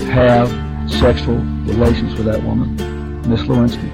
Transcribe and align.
have 0.00 0.48
sexual 0.90 1.38
relations 1.66 2.18
with 2.18 2.32
that 2.32 2.42
woman, 2.42 2.76
Miss 3.28 3.48
Lewinsky. 3.48 3.88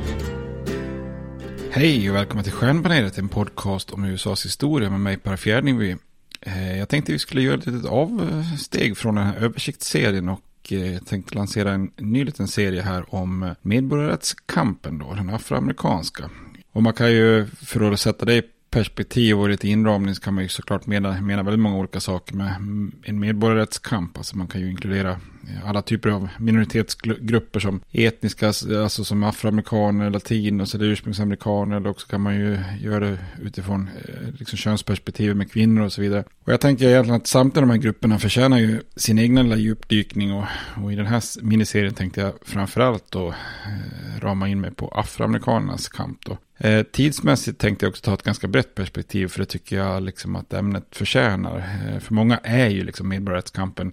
Hej 1.70 2.10
och 2.10 2.16
välkommen 2.16 2.44
till 2.44 2.52
Stjärnbaneret, 2.52 3.18
en 3.18 3.28
podcast 3.28 3.90
om 3.90 4.04
USAs 4.04 4.44
historia 4.44 4.90
med 4.90 5.00
mig 5.00 5.16
Per 5.16 5.36
Fjärdingby. 5.36 5.96
Eh, 6.40 6.78
jag 6.78 6.88
tänkte 6.88 7.12
vi 7.12 7.18
skulle 7.18 7.42
göra 7.42 7.58
ett 7.58 7.66
litet 7.66 7.90
avsteg 7.90 8.96
från 8.96 9.14
den 9.14 9.26
här 9.26 9.36
översiktsserien 9.36 10.28
och 10.28 10.72
eh, 10.72 10.98
tänkte 10.98 11.34
lansera 11.34 11.72
en 11.72 11.90
ny 11.96 12.24
liten 12.24 12.48
serie 12.48 12.82
här 12.82 13.14
om 13.14 13.54
medborgarrättskampen 13.62 14.98
då, 14.98 15.14
den 15.14 15.30
afroamerikanska. 15.30 16.30
Och 16.72 16.82
man 16.82 16.92
kan 16.92 17.12
ju, 17.12 17.46
för 17.46 17.92
att 17.92 18.00
sätta 18.00 18.24
det 18.24 18.34
i 18.34 18.42
perspektiv 18.70 19.40
och 19.40 19.48
lite 19.48 19.68
inramning 19.68 20.14
så 20.14 20.20
kan 20.20 20.34
man 20.34 20.42
ju 20.42 20.48
såklart 20.48 20.86
mena, 20.86 21.20
mena 21.20 21.42
väldigt 21.42 21.60
många 21.60 21.76
olika 21.76 22.00
saker 22.00 22.34
med 22.34 22.54
en 23.02 23.20
medborgarrättskamp. 23.20 24.16
Alltså 24.16 24.36
man 24.36 24.46
kan 24.46 24.60
ju 24.60 24.70
inkludera 24.70 25.20
alla 25.64 25.82
typer 25.82 26.08
av 26.10 26.28
minoritetsgrupper 26.38 27.60
som 27.60 27.80
etniska, 27.92 28.46
alltså 28.46 29.04
som 29.04 29.24
afroamerikaner, 29.24 30.10
latinos 30.10 30.74
eller 30.74 30.84
ursprungsamerikaner. 30.84 31.76
Eller 31.76 31.90
också 31.90 32.06
kan 32.06 32.20
man 32.20 32.34
ju 32.34 32.58
göra 32.80 33.00
det 33.00 33.18
utifrån 33.42 33.90
eh, 34.08 34.34
liksom 34.38 34.58
könsperspektivet 34.58 35.36
med 35.36 35.52
kvinnor 35.52 35.84
och 35.84 35.92
så 35.92 36.00
vidare. 36.00 36.24
Och 36.44 36.52
jag 36.52 36.60
tänker 36.60 36.88
egentligen 36.88 37.20
att 37.20 37.26
samtliga 37.26 37.60
de 37.60 37.70
här 37.70 37.78
grupperna 37.78 38.18
förtjänar 38.18 38.58
ju 38.58 38.80
sin 38.96 39.18
egna 39.18 39.42
lilla 39.42 39.56
djupdykning. 39.56 40.32
Och, 40.32 40.44
och 40.82 40.92
i 40.92 40.96
den 40.96 41.06
här 41.06 41.22
miniserien 41.42 41.94
tänkte 41.94 42.20
jag 42.20 42.32
framförallt 42.42 43.10
då 43.10 43.28
eh, 43.28 44.20
rama 44.20 44.48
in 44.48 44.60
mig 44.60 44.70
på 44.70 44.88
afroamerikanernas 44.88 45.88
kamp 45.88 46.18
då. 46.24 46.38
Eh, 46.62 46.82
tidsmässigt 46.82 47.58
tänkte 47.58 47.86
jag 47.86 47.90
också 47.90 48.02
ta 48.02 48.14
ett 48.14 48.22
ganska 48.22 48.48
brett 48.48 48.74
perspektiv 48.74 49.28
för 49.28 49.38
det 49.38 49.46
tycker 49.46 49.76
jag 49.76 50.02
liksom 50.02 50.36
att 50.36 50.52
ämnet 50.52 50.86
förtjänar. 50.90 51.58
Eh, 51.58 51.98
för 51.98 52.14
många 52.14 52.38
är 52.42 52.68
ju 52.68 52.84
liksom 52.84 53.08
medborgarrättskampen 53.08 53.92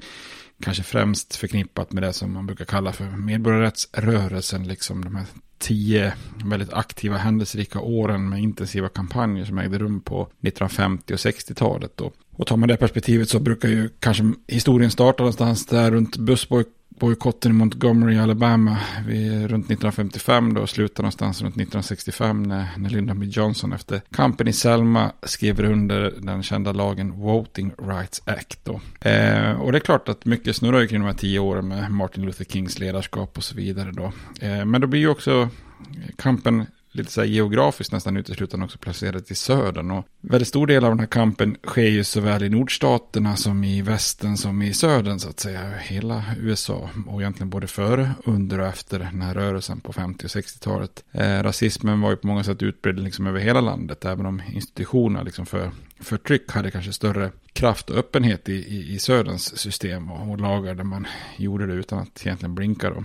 kanske 0.61 0.83
främst 0.83 1.35
förknippat 1.35 1.91
med 1.91 2.03
det 2.03 2.13
som 2.13 2.33
man 2.33 2.45
brukar 2.45 2.65
kalla 2.65 2.93
för 2.93 3.05
medborgarrättsrörelsen, 3.05 4.67
liksom 4.67 5.05
de 5.05 5.15
här 5.15 5.25
tio 5.57 6.13
väldigt 6.45 6.73
aktiva 6.73 7.17
händelserika 7.17 7.79
åren 7.79 8.29
med 8.29 8.41
intensiva 8.41 8.89
kampanjer 8.89 9.45
som 9.45 9.57
ägde 9.57 9.77
rum 9.77 10.01
på 10.01 10.21
1950 10.21 11.13
och 11.13 11.17
60-talet. 11.17 11.97
Då. 11.97 12.11
Och 12.37 12.47
tar 12.47 12.57
man 12.57 12.69
det 12.69 12.77
perspektivet 12.77 13.29
så 13.29 13.39
brukar 13.39 13.69
ju 13.69 13.89
kanske 13.99 14.31
historien 14.47 14.91
starta 14.91 15.23
någonstans 15.23 15.65
där 15.65 15.91
runt 15.91 16.17
bussbojkotten 16.17 17.51
i 17.51 17.53
Montgomery, 17.53 18.17
Alabama 18.17 18.77
vid, 19.07 19.31
runt 19.31 19.65
1955 19.65 20.53
då 20.53 20.61
och 20.61 20.69
slutar 20.69 21.03
någonstans 21.03 21.41
runt 21.41 21.55
1965 21.55 22.43
när, 22.43 22.67
när 22.77 22.89
Lyndon 22.89 23.19
B. 23.19 23.25
Johnson 23.25 23.73
efter 23.73 24.01
kampen 24.11 24.47
i 24.47 24.53
Selma 24.53 25.11
skriver 25.23 25.63
under 25.63 26.13
den 26.21 26.43
kända 26.43 26.71
lagen 26.71 27.11
Voting 27.11 27.71
Rights 27.87 28.21
Act. 28.25 28.65
Då. 28.65 28.81
Eh, 29.09 29.51
och 29.51 29.71
det 29.71 29.77
är 29.77 29.79
klart 29.79 30.09
att 30.09 30.25
mycket 30.25 30.55
snurrar 30.55 30.85
kring 30.85 30.99
de 30.99 31.05
här 31.05 31.13
tio 31.13 31.39
åren 31.39 31.67
med 31.67 31.91
Martin 31.91 32.25
Luther 32.25 32.45
Kings 32.45 32.79
ledarskap 32.79 33.37
och 33.37 33.43
så 33.43 33.55
vidare. 33.55 33.91
Då. 33.91 34.11
Eh, 34.41 34.65
men 34.65 34.81
då 34.81 34.87
blir 34.87 34.99
ju 34.99 35.09
också 35.09 35.49
kampen 36.15 36.65
lite 36.97 37.11
så 37.11 37.21
här 37.21 37.27
geografiskt 37.27 37.91
nästan 37.91 38.17
uteslutande 38.17 38.65
också 38.65 38.77
placerat 38.77 39.31
i 39.31 39.35
södern. 39.35 39.91
Och 39.91 40.05
väldigt 40.21 40.47
stor 40.47 40.67
del 40.67 40.83
av 40.83 40.91
den 40.91 40.99
här 40.99 41.07
kampen 41.07 41.57
sker 41.67 41.87
ju 41.87 42.03
såväl 42.03 42.43
i 42.43 42.49
nordstaterna 42.49 43.35
som 43.35 43.63
i 43.63 43.81
västern 43.81 44.37
som 44.37 44.61
i 44.61 44.73
södern 44.73 45.19
så 45.19 45.29
att 45.29 45.39
säga. 45.39 45.73
Hela 45.79 46.23
USA 46.41 46.89
och 47.07 47.21
egentligen 47.21 47.49
både 47.49 47.67
före, 47.67 48.11
under 48.25 48.59
och 48.59 48.67
efter 48.67 48.99
den 48.99 49.21
här 49.21 49.33
rörelsen 49.33 49.79
på 49.79 49.93
50 49.93 50.25
och 50.25 50.29
60-talet. 50.29 51.03
Eh, 51.11 51.43
rasismen 51.43 52.01
var 52.01 52.09
ju 52.09 52.15
på 52.15 52.27
många 52.27 52.43
sätt 52.43 52.63
utbredd 52.63 52.99
liksom 52.99 53.27
över 53.27 53.39
hela 53.39 53.61
landet, 53.61 54.05
även 54.05 54.25
om 54.25 54.41
institutionerna 54.53 55.23
liksom 55.23 55.45
för 55.45 55.71
förtryck 55.99 56.51
hade 56.51 56.71
kanske 56.71 56.93
större 56.93 57.31
kraft 57.53 57.89
och 57.89 57.97
öppenhet 57.97 58.49
i, 58.49 58.53
i, 58.53 58.93
i 58.93 58.99
Söderns 58.99 59.57
system 59.57 60.11
och, 60.11 60.31
och 60.31 60.39
lagar 60.39 60.75
där 60.75 60.83
man 60.83 61.07
gjorde 61.37 61.67
det 61.67 61.73
utan 61.73 61.99
att 61.99 62.25
egentligen 62.25 62.55
blinka. 62.55 62.89
Då. 62.89 63.03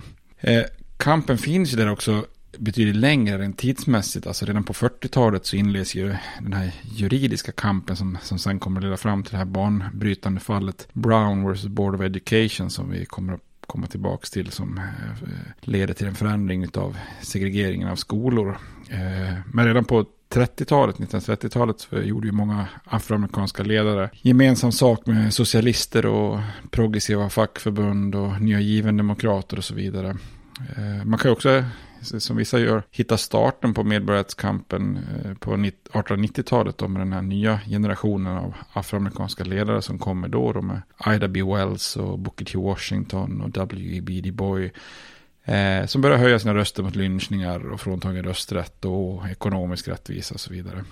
Eh, 0.49 0.63
kampen 0.97 1.37
finns 1.37 1.73
ju 1.73 1.77
där 1.77 1.91
också 1.91 2.25
betydligt 2.57 2.95
längre 2.95 3.45
än 3.45 3.53
tidsmässigt. 3.53 4.27
Alltså 4.27 4.45
redan 4.45 4.63
på 4.63 4.73
40-talet 4.73 5.45
så 5.45 5.55
inleds 5.55 5.95
ju 5.95 6.15
den 6.39 6.53
här 6.53 6.71
juridiska 6.83 7.51
kampen 7.51 7.95
som, 7.95 8.17
som 8.21 8.39
sen 8.39 8.59
kommer 8.59 8.79
att 8.79 8.83
leda 8.83 8.97
fram 8.97 9.23
till 9.23 9.31
det 9.31 9.37
här 9.37 9.45
banbrytande 9.45 10.39
fallet 10.39 10.87
Brown 10.93 11.53
vs. 11.53 11.65
Board 11.65 11.95
of 11.95 12.01
Education 12.01 12.69
som 12.69 12.89
vi 12.89 13.05
kommer 13.05 13.33
att 13.33 13.41
komma 13.67 13.87
tillbaka 13.87 14.25
till 14.25 14.51
som 14.51 14.77
eh, 14.77 15.27
leder 15.61 15.93
till 15.93 16.07
en 16.07 16.15
förändring 16.15 16.67
av 16.75 16.97
segregeringen 17.21 17.87
av 17.87 17.95
skolor. 17.95 18.57
Eh, 18.89 19.37
men 19.53 19.65
redan 19.65 19.85
på 19.85 20.05
30-talet, 20.33 20.95
1930-talet, 20.97 21.87
gjorde 21.91 22.27
ju 22.27 22.33
många 22.33 22.67
afroamerikanska 22.85 23.63
ledare 23.63 24.09
gemensam 24.21 24.71
sak 24.71 25.05
med 25.05 25.33
socialister 25.33 26.05
och 26.05 26.39
progressiva 26.71 27.29
fackförbund 27.29 28.15
och 28.15 28.41
nya 28.41 28.59
given 28.59 28.97
demokrater 28.97 29.57
och 29.57 29.63
så 29.63 29.75
vidare. 29.75 30.17
Eh, 30.77 31.05
man 31.05 31.19
kan 31.19 31.29
ju 31.29 31.33
också, 31.33 31.63
som 32.03 32.37
vissa 32.37 32.59
gör, 32.59 32.83
hitta 32.91 33.17
starten 33.17 33.73
på 33.73 33.83
medborgarrättskampen 33.83 34.97
eh, 34.97 35.33
på 35.33 35.55
1890-talet 35.55 36.81
med 36.89 37.01
den 37.01 37.13
här 37.13 37.21
nya 37.21 37.59
generationen 37.59 38.37
av 38.37 38.53
afroamerikanska 38.73 39.43
ledare 39.43 39.81
som 39.81 39.99
kommer 39.99 40.27
då, 40.27 40.53
då 40.53 40.61
med 40.61 40.81
Ida 41.07 41.27
B. 41.27 41.43
Wells 41.43 41.95
och 41.95 42.19
Booker 42.19 42.45
T. 42.45 42.57
Washington 42.57 43.41
och 43.41 43.49
W.E.B. 43.49 44.21
Du 44.23 44.31
Bois. 44.31 44.71
Eh, 45.45 45.85
som 45.85 46.01
börjar 46.01 46.17
höja 46.17 46.39
sina 46.39 46.53
röster 46.53 46.83
mot 46.83 46.95
lynchningar 46.95 47.71
och 47.71 47.81
fråntagen 47.81 48.23
rösträtt 48.23 48.85
och 48.85 49.29
ekonomisk 49.29 49.87
rättvisa 49.87 50.33
och 50.33 50.39
så 50.39 50.53
vidare. 50.53 50.83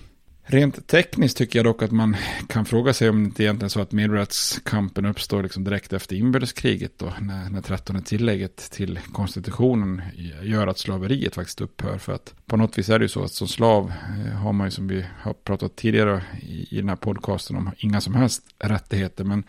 Rent 0.44 0.86
tekniskt 0.86 1.36
tycker 1.36 1.58
jag 1.58 1.66
dock 1.66 1.82
att 1.82 1.90
man 1.90 2.16
kan 2.48 2.64
fråga 2.64 2.92
sig 2.92 3.08
om 3.08 3.22
det 3.22 3.28
inte 3.28 3.42
egentligen 3.42 3.66
är 3.66 3.68
så 3.68 3.80
att 3.80 3.92
medborgarrättskampen 3.92 5.04
uppstår 5.04 5.42
liksom 5.42 5.64
direkt 5.64 5.92
efter 5.92 6.16
inbördeskriget 6.16 6.98
då, 6.98 7.12
när, 7.20 7.50
när 7.50 7.60
13 7.60 8.02
tillägget 8.02 8.70
till 8.70 9.00
konstitutionen 9.12 10.02
gör 10.42 10.66
att 10.66 10.78
slaveriet 10.78 11.34
faktiskt 11.34 11.60
upphör. 11.60 11.98
För 11.98 12.12
att 12.12 12.34
på 12.46 12.56
något 12.56 12.78
vis 12.78 12.88
är 12.88 12.98
det 12.98 13.04
ju 13.04 13.08
så 13.08 13.24
att 13.24 13.32
som 13.32 13.48
slav 13.48 13.92
eh, 14.26 14.32
har 14.32 14.52
man 14.52 14.66
ju 14.66 14.70
som 14.70 14.88
vi 14.88 15.04
har 15.20 15.32
pratat 15.32 15.76
tidigare 15.76 16.22
i, 16.40 16.66
i 16.70 16.76
den 16.76 16.88
här 16.88 16.96
podcasten 16.96 17.56
om 17.56 17.70
inga 17.76 18.00
som 18.00 18.14
helst 18.14 18.42
rättigheter. 18.58 19.24
Men 19.24 19.44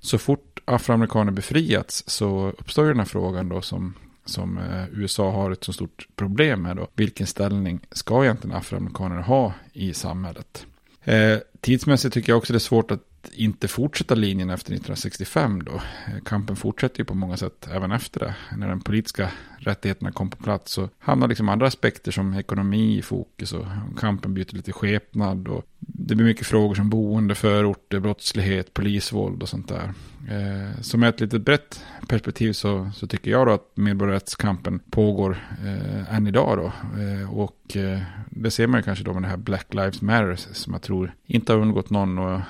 så 0.00 0.18
fort 0.18 0.60
afroamerikaner 0.64 1.32
befriats 1.32 2.04
så 2.06 2.52
uppstår 2.58 2.84
ju 2.84 2.90
den 2.90 3.00
här 3.00 3.06
frågan 3.06 3.48
då 3.48 3.62
som 3.62 3.94
som 4.28 4.58
eh, 4.58 4.84
USA 4.92 5.30
har 5.30 5.50
ett 5.50 5.64
så 5.64 5.72
stort 5.72 6.08
problem 6.16 6.62
med 6.62 6.76
då. 6.76 6.88
Vilken 6.94 7.26
ställning 7.26 7.80
ska 7.90 8.24
egentligen 8.24 8.56
afroamerikaner 8.56 9.22
ha 9.22 9.52
i 9.72 9.94
samhället? 9.94 10.66
Eh, 11.04 11.38
tidsmässigt 11.60 12.14
tycker 12.14 12.32
jag 12.32 12.38
också 12.38 12.52
det 12.52 12.56
är 12.56 12.58
svårt 12.58 12.90
att 12.90 13.00
inte 13.32 13.68
fortsätta 13.68 14.14
linjen 14.14 14.50
efter 14.50 14.72
1965 14.72 15.64
då. 15.64 15.72
Eh, 15.72 16.22
kampen 16.24 16.56
fortsätter 16.56 16.98
ju 16.98 17.04
på 17.04 17.14
många 17.14 17.36
sätt 17.36 17.68
även 17.72 17.92
efter 17.92 18.20
det. 18.20 18.34
När 18.56 18.68
de 18.68 18.80
politiska 18.80 19.30
rättigheterna 19.58 20.12
kom 20.12 20.30
på 20.30 20.36
plats 20.36 20.72
så 20.72 20.88
hamnar 20.98 21.28
liksom 21.28 21.48
andra 21.48 21.66
aspekter 21.66 22.12
som 22.12 22.34
ekonomi 22.34 22.98
i 22.98 23.02
fokus 23.02 23.52
och 23.52 23.66
kampen 23.98 24.34
byter 24.34 24.54
lite 24.56 24.72
skepnad 24.72 25.48
och 25.48 25.64
det 25.78 26.14
blir 26.14 26.26
mycket 26.26 26.46
frågor 26.46 26.74
som 26.74 26.90
boende, 26.90 27.34
förorter, 27.34 28.00
brottslighet, 28.00 28.74
polisvåld 28.74 29.42
och 29.42 29.48
sånt 29.48 29.68
där. 29.68 29.94
Eh, 30.28 30.80
som 30.80 31.02
ett 31.02 31.20
lite 31.20 31.38
brett 31.38 31.84
perspektiv 32.08 32.52
så, 32.52 32.90
så 32.94 33.06
tycker 33.06 33.30
jag 33.30 33.46
då 33.46 33.52
att 33.52 33.70
medborgarrättskampen 33.74 34.78
pågår 34.90 35.36
eh, 35.64 36.14
än 36.14 36.26
idag 36.26 36.58
då. 36.58 36.72
Eh, 37.02 37.38
och 37.38 37.76
eh, 37.76 38.00
det 38.30 38.50
ser 38.50 38.66
man 38.66 38.80
ju 38.80 38.84
kanske 38.84 39.04
då 39.04 39.12
med 39.12 39.22
det 39.22 39.28
här 39.28 39.36
Black 39.36 39.74
Lives 39.74 40.02
Matter 40.02 40.34
som 40.36 40.72
jag 40.72 40.82
tror 40.82 41.14
inte 41.26 41.52
har 41.52 41.60
undgått 41.60 41.90
någon. 41.90 42.18
Och, 42.18 42.40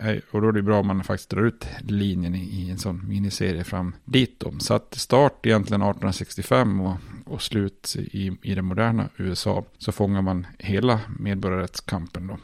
eh, 0.00 0.18
och 0.30 0.42
då 0.42 0.48
är 0.48 0.52
det 0.52 0.62
bra 0.62 0.80
om 0.80 0.86
man 0.86 1.04
faktiskt 1.04 1.30
drar 1.30 1.42
ut 1.42 1.66
linjen 1.80 2.34
i, 2.34 2.38
i 2.38 2.70
en 2.70 2.78
sån 2.78 3.08
miniserie 3.08 3.64
fram 3.64 3.94
dit 4.04 4.40
då. 4.40 4.52
Så 4.58 4.74
att 4.74 4.94
start 4.94 5.46
egentligen 5.46 5.82
1865 5.82 6.80
och, 6.80 6.96
och 7.24 7.42
slut 7.42 7.96
i, 7.98 8.32
i 8.42 8.54
det 8.54 8.62
moderna 8.62 9.08
USA 9.16 9.64
så 9.78 9.92
fångar 9.92 10.22
man 10.22 10.46
hela 10.58 11.00
medborgarrättskampen 11.18 12.26
då 12.26 12.38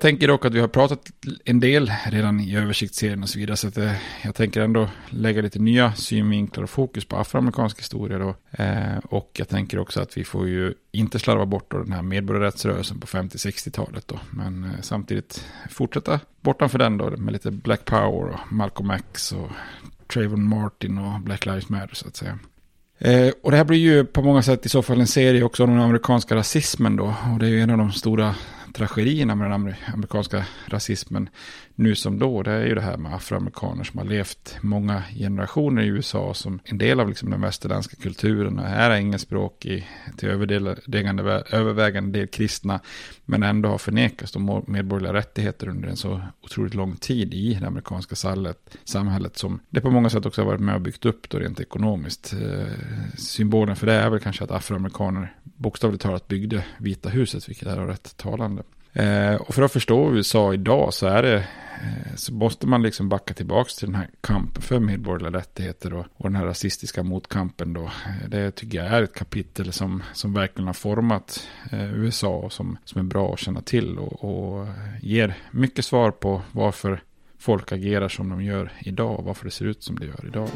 tänker 0.00 0.28
dock 0.28 0.44
att 0.44 0.54
vi 0.54 0.60
har 0.60 0.68
pratat 0.68 1.10
en 1.44 1.60
del 1.60 1.92
redan 2.06 2.40
i 2.40 2.56
översiktsserien 2.56 3.22
och 3.22 3.28
så 3.28 3.38
vidare. 3.38 3.56
Så 3.56 3.68
att 3.68 3.78
eh, 3.78 3.92
jag 4.24 4.34
tänker 4.34 4.60
ändå 4.60 4.88
lägga 5.08 5.42
lite 5.42 5.58
nya 5.58 5.94
synvinklar 5.94 6.64
och 6.64 6.70
fokus 6.70 7.04
på 7.04 7.16
afroamerikansk 7.16 7.78
historia 7.78 8.18
då. 8.18 8.34
Eh, 8.50 8.98
och 9.04 9.30
jag 9.32 9.48
tänker 9.48 9.78
också 9.78 10.00
att 10.00 10.16
vi 10.16 10.24
får 10.24 10.48
ju 10.48 10.74
inte 10.92 11.18
slarva 11.18 11.46
bort 11.46 11.70
då 11.70 11.78
den 11.78 11.92
här 11.92 12.02
medborgarrättsrörelsen 12.02 13.00
på 13.00 13.06
50-60-talet 13.06 14.08
då. 14.08 14.20
Men 14.30 14.64
eh, 14.64 14.70
samtidigt 14.80 15.44
fortsätta 15.70 16.20
bortanför 16.40 16.78
den 16.78 16.96
då 16.96 17.10
med 17.10 17.32
lite 17.32 17.50
Black 17.50 17.84
Power 17.84 18.28
och 18.28 18.52
Malcolm 18.52 18.90
X 18.90 19.32
och 19.32 19.50
Trayvon 20.12 20.44
Martin 20.44 20.98
och 20.98 21.20
Black 21.20 21.46
Lives 21.46 21.68
Matter 21.68 21.94
så 21.94 22.08
att 22.08 22.16
säga. 22.16 22.38
Eh, 22.98 23.32
och 23.42 23.50
det 23.50 23.56
här 23.56 23.64
blir 23.64 23.78
ju 23.78 24.04
på 24.04 24.22
många 24.22 24.42
sätt 24.42 24.66
i 24.66 24.68
så 24.68 24.82
fall 24.82 25.00
en 25.00 25.06
serie 25.06 25.42
också 25.42 25.64
om 25.64 25.70
den 25.70 25.80
amerikanska 25.80 26.34
rasismen 26.34 26.96
då. 26.96 27.14
Och 27.32 27.38
det 27.38 27.46
är 27.46 27.50
ju 27.50 27.60
en 27.60 27.70
av 27.70 27.78
de 27.78 27.92
stora 27.92 28.34
tragedierna 28.72 29.34
med 29.34 29.50
den 29.50 29.74
amerikanska 29.94 30.44
rasismen 30.66 31.28
nu 31.74 31.94
som 31.94 32.18
då, 32.18 32.42
det 32.42 32.50
är 32.50 32.66
ju 32.66 32.74
det 32.74 32.80
här 32.80 32.96
med 32.96 33.14
afroamerikaner 33.14 33.84
som 33.84 33.98
har 33.98 34.06
levt 34.06 34.56
många 34.60 35.02
generationer 35.18 35.82
i 35.82 35.86
USA 35.86 36.34
som 36.34 36.60
en 36.64 36.78
del 36.78 37.00
av 37.00 37.08
liksom 37.08 37.30
den 37.30 37.40
västerländska 37.40 37.96
kulturen 37.96 38.58
och 38.58 38.64
är 38.64 38.90
engelskspråkig 38.90 39.88
till 40.16 40.28
övervägande 40.28 42.18
del 42.18 42.28
kristna 42.28 42.80
men 43.24 43.42
ändå 43.42 43.68
har 43.68 43.78
förnekats 43.78 44.32
de 44.32 44.64
medborgerliga 44.66 45.12
rättigheter 45.12 45.68
under 45.68 45.88
en 45.88 45.96
så 45.96 46.20
otroligt 46.42 46.74
lång 46.74 46.96
tid 46.96 47.34
i 47.34 47.54
det 47.54 47.66
amerikanska 47.66 48.16
samhället, 48.84 49.36
som 49.38 49.60
det 49.70 49.80
på 49.80 49.90
många 49.90 50.10
sätt 50.10 50.26
också 50.26 50.40
har 50.40 50.46
varit 50.46 50.60
med 50.60 50.74
och 50.74 50.80
byggt 50.80 51.06
upp 51.06 51.28
då 51.28 51.38
rent 51.38 51.60
ekonomiskt. 51.60 52.32
Eh, 52.32 52.66
symbolen 53.18 53.76
för 53.76 53.86
det 53.86 53.94
är 53.94 54.10
väl 54.10 54.20
kanske 54.20 54.44
att 54.44 54.50
afroamerikaner 54.50 55.36
bokstavligt 55.60 56.02
talat 56.02 56.28
byggde 56.28 56.64
Vita 56.78 57.08
huset, 57.08 57.48
vilket 57.48 57.68
är 57.68 57.86
rätt 57.86 58.16
talande. 58.16 58.62
Eh, 58.92 59.34
och 59.34 59.54
för 59.54 59.62
att 59.62 59.72
förstå 59.72 60.12
USA 60.12 60.54
idag 60.54 60.94
så 60.94 61.06
är 61.06 61.22
det 61.22 61.36
eh, 61.36 62.14
så 62.16 62.34
måste 62.34 62.66
man 62.66 62.82
liksom 62.82 63.08
backa 63.08 63.34
tillbaka 63.34 63.70
till 63.78 63.86
den 63.86 63.94
här 63.94 64.08
kampen 64.20 64.62
för 64.62 64.80
medborgerliga 64.80 65.40
rättigheter 65.40 65.94
och, 65.94 66.06
och 66.16 66.30
den 66.30 66.36
här 66.36 66.46
rasistiska 66.46 67.02
motkampen 67.02 67.72
då. 67.72 67.82
Eh, 67.82 68.28
det 68.28 68.50
tycker 68.50 68.78
jag 68.78 68.86
är 68.86 69.02
ett 69.02 69.14
kapitel 69.14 69.72
som, 69.72 70.02
som 70.12 70.32
verkligen 70.32 70.66
har 70.66 70.74
format 70.74 71.48
eh, 71.72 71.94
USA 71.94 72.36
och 72.36 72.52
som, 72.52 72.78
som 72.84 72.98
är 72.98 73.04
bra 73.04 73.32
att 73.32 73.40
känna 73.40 73.60
till 73.60 73.98
och, 73.98 74.24
och 74.24 74.66
eh, 74.66 74.74
ger 75.02 75.34
mycket 75.50 75.84
svar 75.84 76.10
på 76.10 76.42
varför 76.52 77.02
folk 77.38 77.72
agerar 77.72 78.08
som 78.08 78.28
de 78.28 78.44
gör 78.44 78.72
idag 78.80 79.18
och 79.18 79.24
varför 79.24 79.44
det 79.44 79.50
ser 79.50 79.64
ut 79.64 79.82
som 79.82 79.98
det 79.98 80.06
gör 80.06 80.24
idag. 80.26 80.48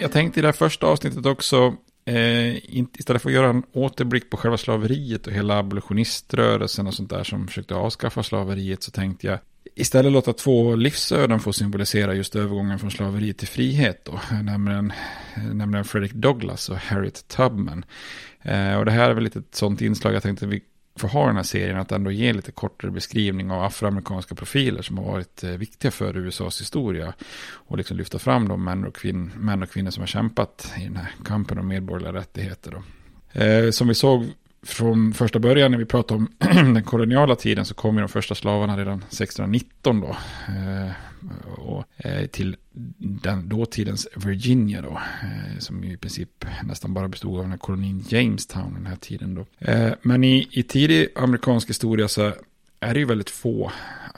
Jag 0.00 0.12
tänkte 0.12 0.40
i 0.40 0.42
det 0.42 0.48
här 0.48 0.52
första 0.52 0.86
avsnittet 0.86 1.26
också 1.26 1.76
Eh, 2.08 2.56
istället 2.98 3.22
för 3.22 3.28
att 3.28 3.34
göra 3.34 3.48
en 3.48 3.62
återblick 3.72 4.30
på 4.30 4.36
själva 4.36 4.56
slaveriet 4.56 5.26
och 5.26 5.32
hela 5.32 5.58
abolitioniströrelsen 5.58 6.86
och 6.86 6.94
sånt 6.94 7.10
där 7.10 7.24
som 7.24 7.48
försökte 7.48 7.74
avskaffa 7.74 8.22
slaveriet 8.22 8.82
så 8.82 8.90
tänkte 8.90 9.26
jag 9.26 9.38
istället 9.74 10.12
låta 10.12 10.32
två 10.32 10.74
livsöden 10.74 11.40
få 11.40 11.52
symbolisera 11.52 12.14
just 12.14 12.36
övergången 12.36 12.78
från 12.78 12.90
slaveri 12.90 13.34
till 13.34 13.48
frihet. 13.48 14.04
Då, 14.04 14.20
nämligen, 14.42 14.92
nämligen 15.52 15.84
Frederick 15.84 16.12
Douglass 16.12 16.68
och 16.68 16.76
Harriet 16.76 17.28
Tubman. 17.28 17.84
Eh, 18.42 18.74
och 18.78 18.84
det 18.84 18.90
här 18.90 19.10
är 19.10 19.14
väl 19.14 19.24
lite 19.24 19.38
ett 19.38 19.54
sånt 19.54 19.80
inslag 19.80 20.14
jag 20.14 20.22
tänkte 20.22 20.46
vi 20.46 20.62
för 20.98 21.08
ha 21.08 21.26
den 21.26 21.36
här 21.36 21.42
serien 21.42 21.78
att 21.78 21.92
ändå 21.92 22.10
ge 22.10 22.32
lite 22.32 22.52
kortare 22.52 22.90
beskrivning 22.90 23.50
av 23.50 23.62
afroamerikanska 23.62 24.34
profiler 24.34 24.82
som 24.82 24.98
har 24.98 25.04
varit 25.04 25.44
eh, 25.44 25.50
viktiga 25.50 25.90
för 25.90 26.16
USAs 26.16 26.60
historia. 26.60 27.12
Och 27.50 27.78
liksom 27.78 27.96
lyfta 27.96 28.18
fram 28.18 28.48
de 28.48 28.64
män 28.64 28.84
och, 28.84 28.94
kvinn, 28.96 29.32
män 29.36 29.62
och 29.62 29.70
kvinnor 29.70 29.90
som 29.90 30.00
har 30.00 30.06
kämpat 30.06 30.72
i 30.78 30.84
den 30.84 30.96
här 30.96 31.14
kampen 31.24 31.58
om 31.58 31.68
medborgerliga 31.68 32.12
rättigheter. 32.12 32.70
Då. 32.70 32.82
Eh, 33.40 33.70
som 33.70 33.88
vi 33.88 33.94
såg 33.94 34.26
från 34.62 35.14
första 35.14 35.38
början 35.38 35.70
när 35.70 35.78
vi 35.78 35.84
pratade 35.84 36.18
om 36.18 36.28
den 36.74 36.84
koloniala 36.84 37.36
tiden 37.36 37.64
så 37.64 37.74
kom 37.74 37.94
ju 37.94 38.00
de 38.00 38.08
första 38.08 38.34
slavarna 38.34 38.78
redan 38.78 38.98
1619 38.98 40.00
då. 40.00 40.16
Eh, 40.48 40.92
och, 41.58 41.84
eh, 41.96 42.26
till 42.26 42.56
den 42.98 43.48
dåtidens 43.48 44.08
Virginia 44.16 44.82
då. 44.82 45.00
Eh, 45.22 45.58
som 45.58 45.84
i 45.84 45.96
princip 45.96 46.44
nästan 46.64 46.94
bara 46.94 47.08
bestod 47.08 47.36
av 47.36 47.42
den 47.42 47.50
här 47.50 47.58
kolonin 47.58 48.04
Jamestown 48.08 48.74
den 48.74 48.86
här 48.86 48.96
tiden 48.96 49.34
då. 49.34 49.46
Eh, 49.58 49.92
men 50.02 50.24
i, 50.24 50.48
i 50.50 50.62
tidig 50.62 51.08
amerikansk 51.14 51.68
historia 51.68 52.08
så 52.08 52.32
är 52.80 52.94
det 52.94 53.00
ju 53.00 53.06
väldigt 53.06 53.30
få 53.30 53.72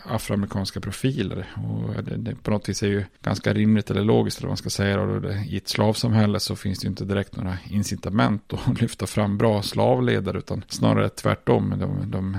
afroamerikanska 0.05 0.81
profiler. 0.81 1.47
Och 1.57 2.05
det, 2.05 2.17
det 2.17 2.35
på 2.35 2.51
något 2.51 2.69
vis 2.69 2.83
är 2.83 2.87
ju 2.87 3.05
ganska 3.23 3.53
rimligt 3.53 3.91
eller 3.91 4.05
logiskt 4.05 4.39
eller 4.39 4.47
vad 4.47 4.51
man 4.51 4.57
ska 4.57 4.71
säga. 4.71 5.01
Och 5.01 5.23
det, 5.23 5.45
I 5.49 5.57
ett 5.57 5.69
slavsamhälle 5.69 6.41
så 6.41 6.57
finns 6.57 6.79
det 6.79 6.85
ju 6.85 6.91
inte 6.91 7.05
direkt 7.05 7.37
några 7.37 7.59
incitament 7.69 8.53
att 8.53 8.81
lyfta 8.81 9.07
fram 9.07 9.39
bra 9.39 9.63
slavledare 9.63 10.39
utan 10.39 10.65
snarare 10.69 11.09
tvärtom. 11.09 11.75
De, 11.79 12.11
de, 12.11 12.37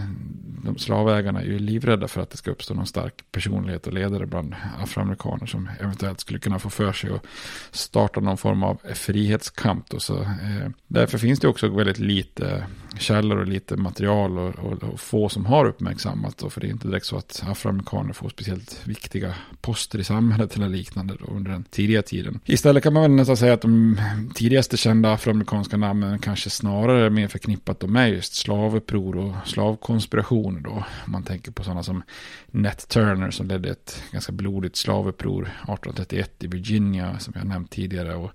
de 0.64 0.78
slavägarna 0.78 1.42
är 1.42 1.46
ju 1.46 1.60
livrädda 1.60 2.08
för 2.08 2.22
att 2.22 2.30
det 2.30 2.38
ska 2.38 2.52
uppstå 2.52 2.74
någon 2.74 2.88
stark 2.88 3.14
personlighet 3.32 3.88
och 3.88 3.94
ledare 3.94 4.26
bland 4.26 4.56
afroamerikaner 4.80 5.46
som 5.46 5.70
eventuellt 5.80 6.20
skulle 6.20 6.40
kunna 6.40 6.60
få 6.60 6.70
för 6.70 6.94
sig 6.94 7.10
att 7.10 7.26
starta 7.72 8.20
någon 8.20 8.38
form 8.38 8.64
av 8.64 8.82
frihetskamp. 8.94 9.90
Då. 9.90 10.00
Så, 10.00 10.22
eh, 10.22 10.70
därför 10.88 11.18
finns 11.18 11.40
det 11.40 11.48
också 11.48 11.70
väldigt 11.70 12.00
lite 12.00 12.66
källor 13.00 13.38
och 13.38 13.48
lite 13.48 13.78
material 13.78 14.38
och, 14.38 14.60
och, 14.60 14.84
och 14.84 15.00
få 15.00 15.30
som 15.30 15.46
har 15.46 15.66
uppmärksammat. 15.66 16.38
Då, 16.38 16.50
för 16.50 16.62
det 16.62 16.68
är 16.68 16.72
inte 16.72 16.88
direkt 16.88 17.06
så 17.06 17.18
att 17.18 17.44
afroamerikaner 17.48 18.14
får 18.14 18.30
speciellt 18.30 18.82
viktiga 18.84 19.34
poster 19.62 20.00
i 20.00 20.04
samhället 20.04 20.56
eller 20.56 20.70
liknande 20.70 21.16
då, 21.20 21.26
under 21.26 21.52
den 21.52 21.64
tidiga 21.64 22.02
tiden. 22.02 22.40
Istället 22.46 22.84
kan 22.84 22.94
man 22.94 23.02
väl 23.02 23.12
nästan 23.12 23.38
säga 23.38 23.54
att 23.54 23.62
de 23.62 23.98
tidigaste 24.34 24.78
kända 24.78 25.14
afroamerikanska 25.14 25.78
namnen 25.78 26.20
kanske 26.20 26.50
snarare 26.50 27.06
är 27.06 27.10
mer 27.10 27.28
förknippat 27.28 27.82
med 27.82 28.10
just 28.10 28.36
slavuppror 28.36 29.18
och 29.18 29.36
slavkonspirationer 29.46 30.60
då. 30.60 30.84
Man 31.06 31.24
tänker 31.24 31.52
på 31.52 31.64
sådana 31.64 31.84
som 31.84 32.04
Nat 32.52 32.88
Turner 32.90 33.32
som 33.32 33.48
ledde 33.48 33.70
ett 33.70 34.04
ganska 34.12 34.32
blodigt 34.32 34.76
slavuppror 34.76 35.44
1831 35.44 36.44
i 36.44 36.48
Virginia 36.48 37.20
som 37.20 37.34
jag 37.36 37.48
nämnt 37.48 37.72
tidigare. 37.72 38.16
Och 38.16 38.32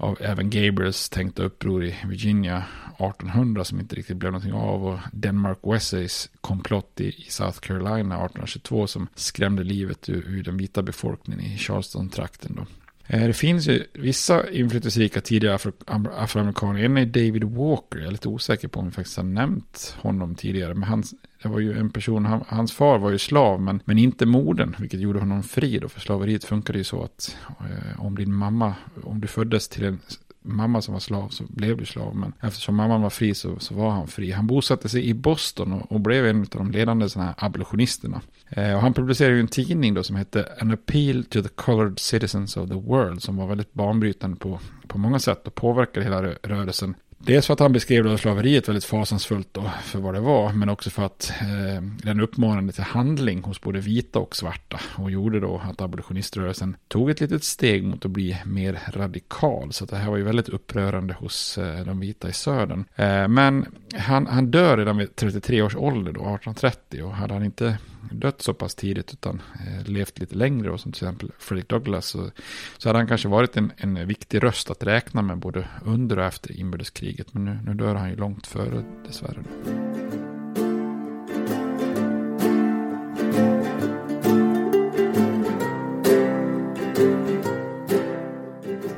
av 0.00 0.18
även 0.20 0.50
Gabriels 0.50 1.08
tänkta 1.08 1.42
uppror 1.42 1.84
i 1.84 1.96
Virginia 2.08 2.64
1800 2.98 3.64
som 3.64 3.80
inte 3.80 3.96
riktigt 3.96 4.16
blev 4.16 4.32
någonting 4.32 4.52
av 4.52 4.86
och 4.86 4.98
Denmark 5.12 5.58
Wesseys 5.62 6.30
komplott 6.40 7.00
i, 7.00 7.12
South 7.28 7.58
Carolina 7.58 8.14
1822 8.14 8.86
som 8.86 9.08
skrämde 9.14 9.64
livet 9.64 10.08
ur, 10.08 10.28
ur 10.28 10.42
den 10.42 10.56
vita 10.56 10.82
befolkningen 10.82 11.44
i 11.44 11.58
Charleston-trakten 11.58 12.54
då. 12.56 12.66
Eh, 13.12 13.26
det 13.26 13.32
finns 13.32 13.68
ju 13.68 13.86
vissa 13.92 14.50
inflytelserika 14.50 15.20
tidigare 15.20 15.54
afro, 15.54 15.72
afroamerikaner. 16.16 16.84
En 16.84 16.96
är 16.96 17.06
David 17.06 17.44
Walker. 17.44 17.98
Jag 17.98 18.06
är 18.06 18.10
lite 18.10 18.28
osäker 18.28 18.68
på 18.68 18.80
om 18.80 18.86
vi 18.86 18.92
faktiskt 18.92 19.16
har 19.16 19.24
nämnt 19.24 19.96
honom 20.00 20.34
tidigare. 20.34 20.74
Men 20.74 20.88
hans, 20.88 21.14
det 21.42 21.48
var 21.48 21.60
ju 21.60 21.78
en 21.78 21.90
person, 21.90 22.24
han, 22.24 22.44
hans 22.48 22.72
far 22.72 22.98
var 22.98 23.10
ju 23.10 23.18
slav 23.18 23.60
men, 23.60 23.82
men 23.84 23.98
inte 23.98 24.26
modern. 24.26 24.76
Vilket 24.78 25.00
gjorde 25.00 25.18
honom 25.18 25.42
fri 25.42 25.78
då. 25.78 25.88
För 25.88 26.00
slaveriet 26.00 26.44
funkade 26.44 26.78
ju 26.78 26.84
så 26.84 27.02
att 27.02 27.36
eh, 27.60 28.04
om 28.04 28.14
din 28.14 28.34
mamma, 28.34 28.74
om 29.02 29.20
du 29.20 29.28
föddes 29.28 29.68
till 29.68 29.84
en 29.84 29.98
mamma 30.42 30.82
som 30.82 30.92
var 30.92 31.00
slav 31.00 31.28
så 31.28 31.44
blev 31.48 31.76
du 31.76 31.84
slav. 31.84 32.16
Men 32.16 32.32
eftersom 32.40 32.76
mamman 32.76 33.02
var 33.02 33.10
fri 33.10 33.34
så, 33.34 33.58
så 33.58 33.74
var 33.74 33.90
han 33.90 34.06
fri. 34.06 34.30
Han 34.30 34.46
bosatte 34.46 34.88
sig 34.88 35.08
i 35.08 35.14
Boston 35.14 35.72
och, 35.72 35.92
och 35.92 36.00
blev 36.00 36.26
en 36.26 36.40
av 36.40 36.46
de 36.50 36.70
ledande 36.70 37.08
sådana 37.08 37.34
här 37.38 37.46
abolitionisterna. 37.46 38.20
Eh, 38.48 38.74
och 38.74 38.80
han 38.80 38.94
publicerade 38.94 39.34
ju 39.34 39.40
en 39.40 39.48
tidning 39.48 39.94
då 39.94 40.02
som 40.02 40.16
hette 40.16 40.48
An 40.60 40.70
Appeal 40.70 41.24
to 41.24 41.42
the 41.42 41.48
Colored 41.48 41.98
Citizens 41.98 42.56
of 42.56 42.68
the 42.68 42.74
World. 42.74 43.22
Som 43.22 43.36
var 43.36 43.46
väldigt 43.46 43.72
banbrytande 43.72 44.36
på, 44.36 44.60
på 44.86 44.98
många 44.98 45.18
sätt 45.18 45.46
och 45.46 45.54
påverkade 45.54 46.04
hela 46.04 46.22
rörelsen. 46.22 46.94
Dels 47.22 47.46
för 47.46 47.54
att 47.54 47.60
han 47.60 47.72
beskrev 47.72 48.04
då 48.04 48.18
slaveriet 48.18 48.68
väldigt 48.68 48.84
fasansfullt 48.84 49.48
då 49.52 49.70
för 49.82 49.98
vad 49.98 50.14
det 50.14 50.20
var. 50.20 50.52
Men 50.52 50.68
också 50.68 50.90
för 50.90 51.02
att 51.02 51.32
eh, 51.40 51.82
den 52.02 52.20
uppmanade 52.20 52.72
till 52.72 52.84
handling 52.84 53.42
hos 53.42 53.60
både 53.60 53.80
vita 53.80 54.18
och 54.18 54.36
svarta. 54.36 54.80
Och 54.96 55.10
gjorde 55.10 55.40
då 55.40 55.62
att 55.64 55.80
abolitioniströrelsen 55.80 56.76
tog 56.88 57.10
ett 57.10 57.20
litet 57.20 57.44
steg 57.44 57.84
mot 57.84 58.04
att 58.04 58.10
bli 58.10 58.36
mer 58.44 58.78
radikal. 58.92 59.72
Så 59.72 59.84
det 59.84 59.96
här 59.96 60.10
var 60.10 60.16
ju 60.16 60.22
väldigt 60.22 60.48
upprörande 60.48 61.14
hos 61.14 61.58
eh, 61.58 61.84
de 61.84 62.00
vita 62.00 62.28
i 62.28 62.32
södern. 62.32 62.84
Eh, 62.96 63.28
men 63.28 63.66
han, 63.98 64.26
han 64.26 64.50
dör 64.50 64.76
redan 64.76 64.98
vid 64.98 65.16
33 65.16 65.62
års 65.62 65.76
ålder 65.76 66.12
då, 66.12 66.20
1830. 66.20 67.02
Och 67.02 67.14
hade 67.14 67.34
han 67.34 67.44
inte 67.44 67.78
dött 68.10 68.42
så 68.42 68.54
pass 68.54 68.74
tidigt 68.74 69.12
utan 69.12 69.42
eh, 69.54 69.90
levt 69.90 70.18
lite 70.18 70.34
längre 70.34 70.70
och 70.70 70.80
som 70.80 70.92
till 70.92 71.04
exempel 71.04 71.32
Fredrik 71.38 71.68
Douglass 71.68 72.06
så, 72.06 72.30
så 72.78 72.88
hade 72.88 72.98
han 72.98 73.08
kanske 73.08 73.28
varit 73.28 73.56
en, 73.56 73.72
en 73.76 74.06
viktig 74.06 74.42
röst 74.42 74.70
att 74.70 74.82
räkna 74.82 75.22
med 75.22 75.38
både 75.38 75.68
under 75.84 76.18
och 76.18 76.24
efter 76.24 76.60
inbördeskriget. 76.60 77.34
Men 77.34 77.44
nu, 77.44 77.58
nu 77.64 77.74
dör 77.74 77.94
han 77.94 78.10
ju 78.10 78.16
långt 78.16 78.46
före 78.46 78.84
dessvärre. 79.06 79.42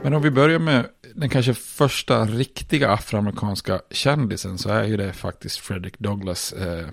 Men 0.03 0.15
om 0.15 0.23
vi 0.23 0.31
börjar 0.31 0.59
med 0.59 0.87
den 1.15 1.29
kanske 1.29 1.55
första 1.55 2.25
riktiga 2.25 2.91
afroamerikanska 2.91 3.81
kändisen 3.91 4.59
så 4.59 4.69
är 4.69 4.85
ju 4.85 4.97
det 4.97 5.13
faktiskt 5.13 5.57
Frederick 5.57 5.99
Douglass. 5.99 6.53
Eh, 6.53 6.87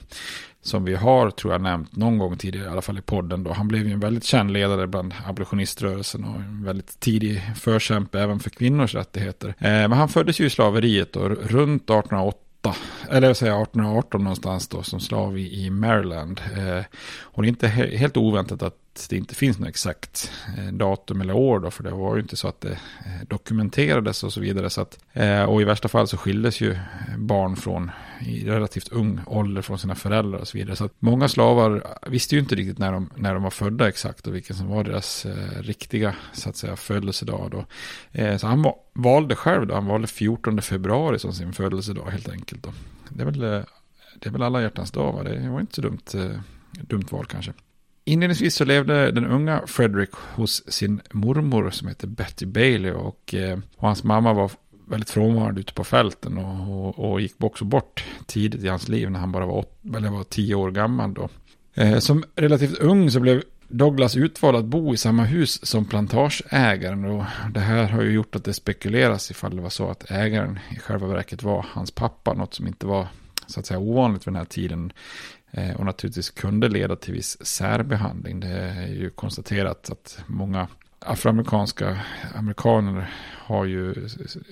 som 0.61 0.83
vi 0.83 0.95
har, 0.95 1.31
tror 1.31 1.53
jag, 1.53 1.61
nämnt 1.61 1.95
någon 1.95 2.17
gång 2.17 2.37
tidigare, 2.37 2.65
i 2.65 2.69
alla 2.69 2.81
fall 2.81 2.97
i 2.97 3.01
podden. 3.01 3.43
Då. 3.43 3.53
Han 3.53 3.67
blev 3.67 3.87
ju 3.87 3.93
en 3.93 3.99
väldigt 3.99 4.23
känd 4.23 4.51
ledare 4.51 4.87
bland 4.87 5.13
abolitioniströrelsen 5.25 6.23
och 6.23 6.35
en 6.35 6.63
väldigt 6.63 6.99
tidig 6.99 7.41
förkämpe 7.55 8.19
även 8.19 8.39
för 8.39 8.49
kvinnors 8.49 8.95
rättigheter. 8.95 9.47
Eh, 9.47 9.69
men 9.69 9.91
han 9.91 10.09
föddes 10.09 10.39
ju 10.39 10.45
i 10.45 10.49
slaveriet 10.49 11.15
och 11.15 11.29
runt 11.29 11.83
1808 11.83 12.39
eller 13.09 13.27
jag 13.27 13.37
säger 13.37 13.63
1818 13.63 14.23
någonstans 14.23 14.67
då, 14.67 14.83
som 14.83 14.99
slav 14.99 15.37
i, 15.37 15.65
i 15.65 15.69
Maryland. 15.69 16.41
Eh, 16.57 16.83
och 17.21 17.41
det 17.41 17.47
är 17.47 17.49
inte 17.49 17.67
he 17.67 17.97
helt 17.97 18.17
oväntat 18.17 18.63
att 18.63 18.75
det 19.07 19.17
inte 19.17 19.35
finns 19.35 19.59
något 19.59 19.69
exakt 19.69 20.31
eh, 20.57 20.73
datum 20.73 21.21
eller 21.21 21.35
år 21.35 21.59
då, 21.59 21.71
för 21.71 21.83
det 21.83 21.91
var 21.91 22.15
ju 22.15 22.21
inte 22.21 22.37
så 22.37 22.47
att 22.47 22.61
det 22.61 22.71
eh, 22.71 23.27
dokumenterades 23.27 24.23
och 24.23 24.33
så 24.33 24.41
vidare. 24.41 24.69
Så 24.69 24.81
att, 24.81 24.99
eh, 25.13 25.43
och 25.43 25.61
i 25.61 25.63
värsta 25.63 25.87
fall 25.87 26.07
så 26.07 26.17
skildes 26.17 26.61
ju 26.61 26.77
barn 27.17 27.55
från 27.55 27.91
i 28.21 28.45
relativt 28.45 28.89
ung 28.89 29.19
ålder 29.25 29.61
från 29.61 29.79
sina 29.79 29.95
föräldrar 29.95 30.39
och 30.39 30.47
så 30.47 30.57
vidare. 30.57 30.75
Så 30.75 30.85
att 30.85 30.93
många 30.99 31.27
slavar 31.27 31.83
visste 32.07 32.35
ju 32.35 32.41
inte 32.41 32.55
riktigt 32.55 32.77
när 32.77 32.91
de, 32.91 33.09
när 33.15 33.33
de 33.33 33.43
var 33.43 33.49
födda 33.49 33.87
exakt 33.87 34.27
och 34.27 34.35
vilken 34.35 34.55
som 34.55 34.67
var 34.67 34.83
deras 34.83 35.25
eh, 35.25 35.61
riktiga 35.61 36.15
så 36.33 36.49
att 36.49 36.55
säga 36.55 36.75
födelsedag. 36.75 37.51
Då. 37.51 37.65
Eh, 38.11 38.37
så 38.37 38.47
han 38.47 38.65
valde 38.93 39.35
själv 39.35 39.67
då, 39.67 39.73
han 39.73 39.85
valde 39.85 40.07
14 40.07 40.61
februari 40.61 41.19
som 41.19 41.33
sin 41.33 41.53
födelsedag 41.53 42.05
helt 42.11 42.29
enkelt. 42.29 42.63
Då. 42.63 42.73
Det, 43.09 43.21
är 43.21 43.25
väl, 43.25 43.39
det 44.19 44.29
är 44.29 44.31
väl 44.31 44.43
alla 44.43 44.61
hjärtans 44.61 44.91
dag, 44.91 45.13
va? 45.13 45.23
det 45.23 45.49
var 45.49 45.59
inte 45.59 45.75
så 45.75 45.81
dumt, 45.81 45.99
eh, 46.13 46.39
dumt 46.71 47.05
val 47.11 47.25
kanske. 47.25 47.53
Inledningsvis 48.09 48.55
så 48.55 48.65
levde 48.65 49.11
den 49.11 49.25
unga 49.25 49.61
Frederick 49.67 50.11
hos 50.13 50.71
sin 50.71 51.01
mormor 51.11 51.69
som 51.69 51.87
heter 51.87 52.07
Betty 52.07 52.45
Bailey 52.45 52.91
och, 52.91 53.33
eh, 53.33 53.59
och 53.77 53.87
hans 53.87 54.03
mamma 54.03 54.33
var 54.33 54.51
väldigt 54.87 55.09
frånvarande 55.09 55.61
ute 55.61 55.73
på 55.73 55.83
fälten 55.83 56.37
och, 56.37 56.87
och, 56.87 57.11
och, 57.11 57.21
gick 57.21 57.33
också 57.43 57.65
bort 57.65 58.05
tidigt 58.25 58.63
i 58.63 58.67
hans 58.67 58.87
liv 58.87 59.11
när 59.11 59.19
han 59.19 59.31
bara 59.31 59.45
var, 59.45 59.53
åt, 59.53 59.79
eller 59.95 60.09
var 60.09 60.23
tio 60.23 60.55
år 60.55 60.71
gammal. 60.71 61.13
Då. 61.13 61.29
Eh, 61.73 61.99
som 61.99 62.23
relativt 62.35 62.77
ung 62.77 63.11
så 63.11 63.19
blev 63.19 63.43
Douglas 63.67 64.17
utvald 64.17 64.57
att 64.57 64.65
bo 64.65 64.93
i 64.93 64.97
samma 64.97 65.23
hus 65.23 65.65
som 65.65 65.85
plantageägaren 65.85 67.05
och 67.05 67.23
det 67.53 67.59
här 67.59 67.83
har 67.87 68.01
ju 68.01 68.11
gjort 68.11 68.35
att 68.35 68.43
det 68.43 68.53
spekuleras 68.53 69.31
ifall 69.31 69.55
det 69.55 69.61
var 69.61 69.69
så 69.69 69.89
att 69.89 70.11
ägaren 70.11 70.59
i 70.75 70.79
själva 70.79 71.07
verket 71.07 71.43
var 71.43 71.65
hans 71.69 71.91
pappa, 71.91 72.33
något 72.33 72.53
som 72.53 72.67
inte 72.67 72.85
var 72.85 73.07
så 73.47 73.59
att 73.59 73.65
säga 73.65 73.79
ovanligt 73.79 74.27
vid 74.27 74.33
den 74.33 74.39
här 74.39 74.45
tiden. 74.45 74.93
Eh, 75.51 75.75
och 75.75 75.85
naturligtvis 75.85 76.29
kunde 76.29 76.69
leda 76.69 76.95
till 76.95 77.13
viss 77.13 77.45
särbehandling. 77.45 78.39
Det 78.39 78.47
är 78.47 78.87
ju 78.87 79.09
konstaterat 79.09 79.89
att 79.89 80.23
många 80.27 80.67
afroamerikanska 80.99 81.99
amerikaner 82.35 83.13
har 83.37 83.65
ju 83.65 84.07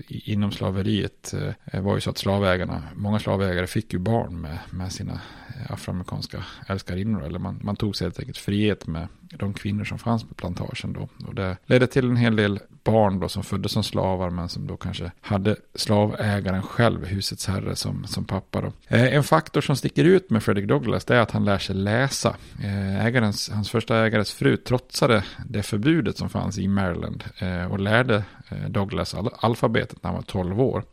inom 0.10 0.52
slaveriet 0.52 1.34
eh, 1.66 1.82
var 1.82 1.96
ju 1.96 2.02
så 2.02 2.10
att 2.10 2.18
slavägarna, 2.18 2.84
många 2.96 3.20
slavägare 3.20 3.68
fick 3.68 3.94
ju 3.94 4.00
barn 4.00 4.42
med, 4.42 4.60
med 4.70 4.92
sina 4.92 5.22
eh, 5.48 5.72
afroamerikanska 5.72 6.46
älskarinnor. 6.68 7.24
Eller 7.24 7.40
man, 7.40 7.60
man 7.64 7.76
tog 7.76 7.96
sig 7.96 8.06
helt 8.06 8.20
enkelt 8.20 8.38
frihet 8.38 8.88
med 8.88 9.08
de 9.30 9.54
kvinnor 9.54 9.84
som 9.84 10.00
fanns 10.00 10.24
på 10.24 10.34
plantagen 10.34 10.94
då. 10.94 11.28
Och 11.28 11.36
det 11.36 11.58
ledde 11.66 11.88
till 11.88 12.10
en 12.10 12.16
hel 12.16 12.36
del 12.36 12.60
barn 12.84 13.20
då 13.20 13.30
som 13.30 13.44
föddes 13.44 13.72
som 13.72 13.84
slavar 13.84 14.30
men 14.30 14.50
som 14.50 14.68
då 14.68 14.78
kanske 14.78 15.12
hade 15.22 15.56
slavägaren 15.76 16.62
själv, 16.62 17.06
husets 17.06 17.48
herre, 17.48 17.76
som, 17.76 18.08
som 18.08 18.26
pappa 18.26 18.62
då. 18.62 18.68
Eh, 18.88 19.16
en 19.16 19.24
faktor 19.24 19.62
som 19.62 19.76
sticker 19.76 20.04
ut 20.04 20.30
med 20.30 20.44
Fredrik 20.44 20.68
Douglass 20.68 21.06
det 21.06 21.16
är 21.16 21.20
att 21.20 21.32
han 21.32 21.46
lär 21.46 21.58
sig 21.58 21.76
läsa. 21.76 22.36
Eh, 22.64 23.06
ägarens, 23.06 23.50
hans 23.50 23.70
första 23.70 24.06
ägares 24.06 24.34
fru 24.34 24.58
trotsade 24.58 25.24
det 25.46 25.64
förbudet 25.64 26.18
som 26.18 26.30
fanns 26.30 26.58
i 26.58 26.68
Maryland 26.68 27.24
eh, 27.40 27.72
och 27.72 27.80
lärde 27.80 28.24
eh, 28.50 28.70
Douglass 28.70 29.16
alfabetet 29.40 30.04
när 30.04 30.08
han 30.10 30.16
var 30.16 30.24
12 30.24 30.62
år. 30.62 30.84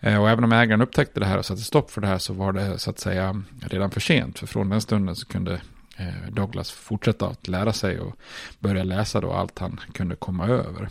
Eh, 0.00 0.22
och 0.22 0.30
även 0.30 0.44
om 0.44 0.52
ägaren 0.52 0.80
upptäckte 0.80 1.20
det 1.20 1.26
här 1.26 1.38
och 1.38 1.44
satte 1.44 1.62
stopp 1.62 1.90
för 1.90 2.00
det 2.00 2.06
här 2.06 2.18
så 2.18 2.32
var 2.32 2.52
det 2.52 2.78
så 2.78 2.90
att 2.90 2.98
säga 2.98 3.42
redan 3.60 3.90
för 3.90 4.00
sent. 4.00 4.38
För 4.38 4.46
från 4.46 4.68
den 4.68 4.80
stunden 4.80 5.16
så 5.16 5.26
kunde 5.26 5.60
Eh, 5.96 6.30
Douglas 6.30 6.70
fortsätta 6.70 7.26
att 7.26 7.48
lära 7.48 7.72
sig 7.72 8.00
och 8.00 8.16
börja 8.58 8.84
läsa 8.84 9.20
då 9.20 9.32
allt 9.32 9.58
han 9.58 9.80
kunde 9.92 10.16
komma 10.16 10.46
över. 10.46 10.88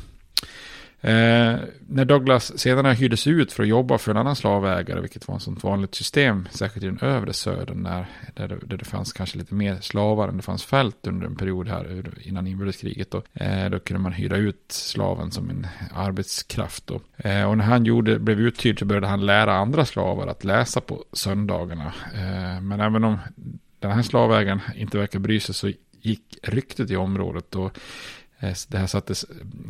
Eh, 1.04 1.60
när 1.88 2.06
Douglas 2.06 2.60
senare 2.60 2.94
hyrdes 2.94 3.28
ut 3.28 3.52
för 3.52 3.64
att 3.64 3.70
jobba 3.70 3.98
för 3.98 4.12
en 4.12 4.18
annan 4.18 4.36
slavägare, 4.36 5.02
vilket 5.02 5.28
var 5.28 5.36
ett 5.36 5.42
sånt 5.42 5.64
vanligt 5.64 5.96
system, 5.96 6.48
särskilt 6.52 6.84
i 6.84 6.88
den 6.88 7.00
övre 7.02 7.34
södern, 7.34 7.84
när, 7.84 8.06
där, 8.34 8.48
det, 8.48 8.60
där 8.66 8.78
det 8.78 8.86
fanns 8.86 9.14
kanske 9.14 9.38
lite 9.38 9.56
mer 9.56 9.78
slavar 9.82 10.28
än 10.28 10.38
det 10.38 10.44
fanns 10.44 10.64
fält 10.64 11.08
under 11.08 11.28
en 11.28 11.36
period 11.36 11.68
här 11.68 12.04
innan 12.22 12.48
inbördeskriget. 12.48 13.12
Då, 13.12 13.22
eh, 13.34 13.70
då 13.70 13.80
kunde 13.80 14.04
man 14.04 14.14
hyra 14.14 14.38
ut 14.38 14.66
slaven 14.68 15.32
som 15.32 15.50
en 15.50 15.68
arbetskraft. 15.94 16.88
Då. 16.88 17.02
Eh, 17.18 17.50
och 17.50 17.58
när 17.58 17.66
han 17.66 17.86
gjorde, 17.86 18.20
blev 18.20 18.40
uthyrd 18.40 18.80
så 18.80 18.86
började 18.86 19.08
han 19.08 19.26
lära 19.26 19.54
andra 19.54 19.86
slavar 19.86 20.28
att 20.28 20.44
läsa 20.44 20.82
på 20.82 21.04
söndagarna. 21.14 21.94
Eh, 22.14 22.62
men 22.62 22.80
även 22.80 23.04
om 23.04 23.18
den 23.88 23.96
här 23.96 24.04
slavägaren 24.04 24.62
inte 24.76 24.98
verkar 24.98 25.20
bry 25.20 25.40
sig 25.40 25.56
så 25.56 25.72
gick 26.02 26.38
ryktet 26.44 26.92
i 26.92 26.96
området 26.96 27.56
och 27.56 27.78
eh, 28.40 28.56
det 28.68 28.78
här 28.78 28.88
sattes 28.88 29.26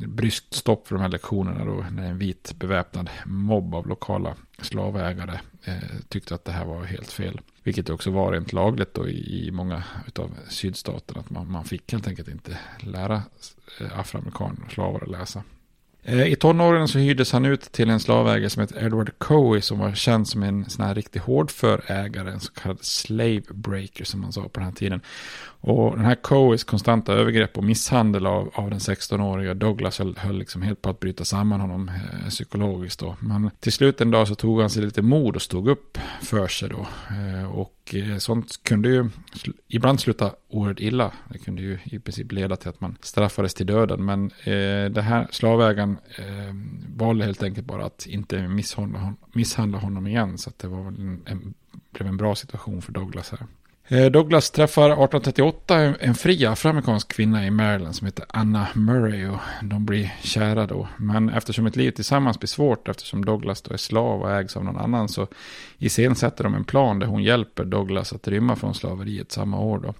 bryskt 0.08 0.54
stopp 0.54 0.88
för 0.88 0.96
de 0.96 1.02
här 1.02 1.10
lektionerna 1.10 1.66
då 1.66 1.86
när 1.92 2.04
en 2.04 2.18
vit 2.18 2.54
beväpnad 2.60 3.10
mobb 3.26 3.76
av 3.76 3.88
lokala 3.88 4.36
slavägare 4.62 5.40
eh, 5.64 5.74
tyckte 6.10 6.36
att 6.36 6.46
det 6.46 6.52
här 6.52 6.66
var 6.66 6.84
helt 6.84 7.12
fel. 7.12 7.42
Vilket 7.64 7.90
också 7.90 8.12
var 8.12 8.32
rent 8.32 8.54
lagligt 8.54 8.94
då 8.94 9.08
i, 9.08 9.48
i 9.48 9.52
många 9.52 9.84
av 10.16 10.32
sydstaterna. 10.50 11.20
Att 11.20 11.30
man, 11.30 11.52
man 11.52 11.66
fick 11.66 11.92
helt 11.92 12.08
enkelt 12.08 12.28
inte 12.28 12.60
lära 12.80 13.24
eh, 13.82 14.00
afroamerikaner 14.00 14.66
och 14.66 14.72
slavar 14.72 15.02
att 15.02 15.12
läsa. 15.12 15.44
Eh, 16.06 16.28
I 16.28 16.36
tonåren 16.36 16.88
så 16.88 17.00
hyrdes 17.00 17.32
han 17.32 17.46
ut 17.46 17.62
till 17.72 17.90
en 17.90 18.00
slavägare 18.00 18.50
som 18.50 18.62
hette 18.62 18.80
Edward 18.80 19.12
Coey 19.18 19.62
som 19.62 19.80
var 19.80 19.94
känd 19.94 20.28
som 20.28 20.44
en 20.44 20.70
sån 20.70 20.86
här 20.86 20.96
riktig 20.96 21.20
hårdför 21.20 21.84
ägare, 21.88 22.32
en 22.32 22.40
så 22.40 22.52
kallad 22.52 22.78
slave 22.82 23.44
breaker 23.50 24.06
som 24.06 24.22
man 24.22 24.34
sa 24.34 24.42
på 24.42 24.60
den 24.60 24.64
här 24.64 24.72
tiden. 24.72 25.02
Och 25.66 25.96
den 25.96 26.06
här 26.06 26.16
Coes 26.16 26.64
konstanta 26.64 27.14
övergrepp 27.14 27.58
och 27.58 27.64
misshandel 27.64 28.28
av, 28.28 28.52
av 28.54 28.70
den 28.70 28.80
16-åriga 28.80 29.54
Douglas 29.54 30.00
höll, 30.00 30.18
höll 30.18 30.38
liksom 30.38 30.62
helt 30.62 30.82
på 30.82 30.90
att 30.90 31.00
bryta 31.00 31.26
samman 31.26 31.62
honom 31.62 31.90
eh, 31.90 32.30
psykologiskt 32.30 33.00
då. 33.00 33.16
Men 33.20 33.52
till 33.60 33.72
slut 33.72 34.02
en 34.02 34.12
dag 34.12 34.28
så 34.28 34.36
tog 34.36 34.62
han 34.62 34.70
sig 34.70 34.84
lite 34.84 35.02
mod 35.02 35.36
och 35.36 35.42
stod 35.42 35.68
upp 35.68 35.98
för 36.22 36.48
sig 36.48 36.70
då. 36.70 36.88
Eh, 37.10 37.52
och 37.52 37.96
eh, 37.96 38.18
sånt 38.18 38.64
kunde 38.64 38.90
ju 38.90 39.10
ibland 39.68 40.00
sluta 40.00 40.32
oerhört 40.50 40.80
illa. 40.80 41.12
Det 41.30 41.38
kunde 41.38 41.62
ju 41.62 41.80
i 41.84 42.00
princip 42.00 42.32
leda 42.32 42.56
till 42.56 42.70
att 42.70 42.82
man 42.82 42.98
straffades 43.02 43.54
till 43.54 43.66
döden. 43.66 44.06
Men 44.06 44.26
eh, 44.26 44.92
det 44.92 45.02
här 45.02 45.28
slavägaren 45.32 45.98
eh, 46.18 46.56
valde 46.96 47.26
helt 47.26 47.44
enkelt 47.44 47.68
bara 47.68 47.86
att 47.86 48.06
inte 48.06 48.48
misshandla, 48.48 49.14
misshandla 49.34 49.78
honom 49.78 50.08
igen. 50.08 50.38
Så 50.38 50.50
att 50.50 50.60
det 50.60 50.68
var 50.68 50.88
en, 50.88 51.22
en, 51.26 51.54
blev 51.92 52.08
en 52.08 52.18
bra 52.18 52.36
situation 52.36 52.82
för 52.82 52.92
Douglas 52.92 53.32
här. 53.32 53.48
Eh, 53.88 54.06
Douglas 54.06 54.52
träffar 54.52 54.86
1838 54.86 55.96
en 56.00 56.16
fri 56.16 56.46
afroamerikansk 56.46 57.08
kvinna 57.08 57.46
i 57.46 57.52
Maryland 57.52 57.96
som 57.96 58.06
heter 58.06 58.26
Anna 58.30 58.68
Murray 58.74 59.28
och 59.28 59.40
de 59.62 59.86
blir 59.86 60.14
kära 60.22 60.68
då. 60.68 60.88
Men 60.98 61.30
eftersom 61.30 61.66
ett 61.66 61.76
liv 61.76 61.92
tillsammans 61.92 62.40
blir 62.40 62.48
svårt 62.48 62.88
eftersom 62.88 63.26
Douglas 63.26 63.62
då 63.62 63.74
är 63.74 63.78
slav 63.78 64.22
och 64.22 64.32
ägs 64.32 64.58
av 64.58 64.64
någon 64.64 64.78
annan 64.78 65.10
så 65.10 65.28
iscensätter 65.78 66.44
de 66.44 66.56
en 66.56 66.64
plan 66.64 67.00
där 67.00 67.08
hon 67.08 67.24
hjälper 67.24 67.66
Douglas 67.66 68.14
att 68.14 68.28
rymma 68.28 68.56
från 68.56 68.76
slaveriet 68.76 69.32
samma 69.32 69.60
år 69.60 69.80
då. 69.80 69.94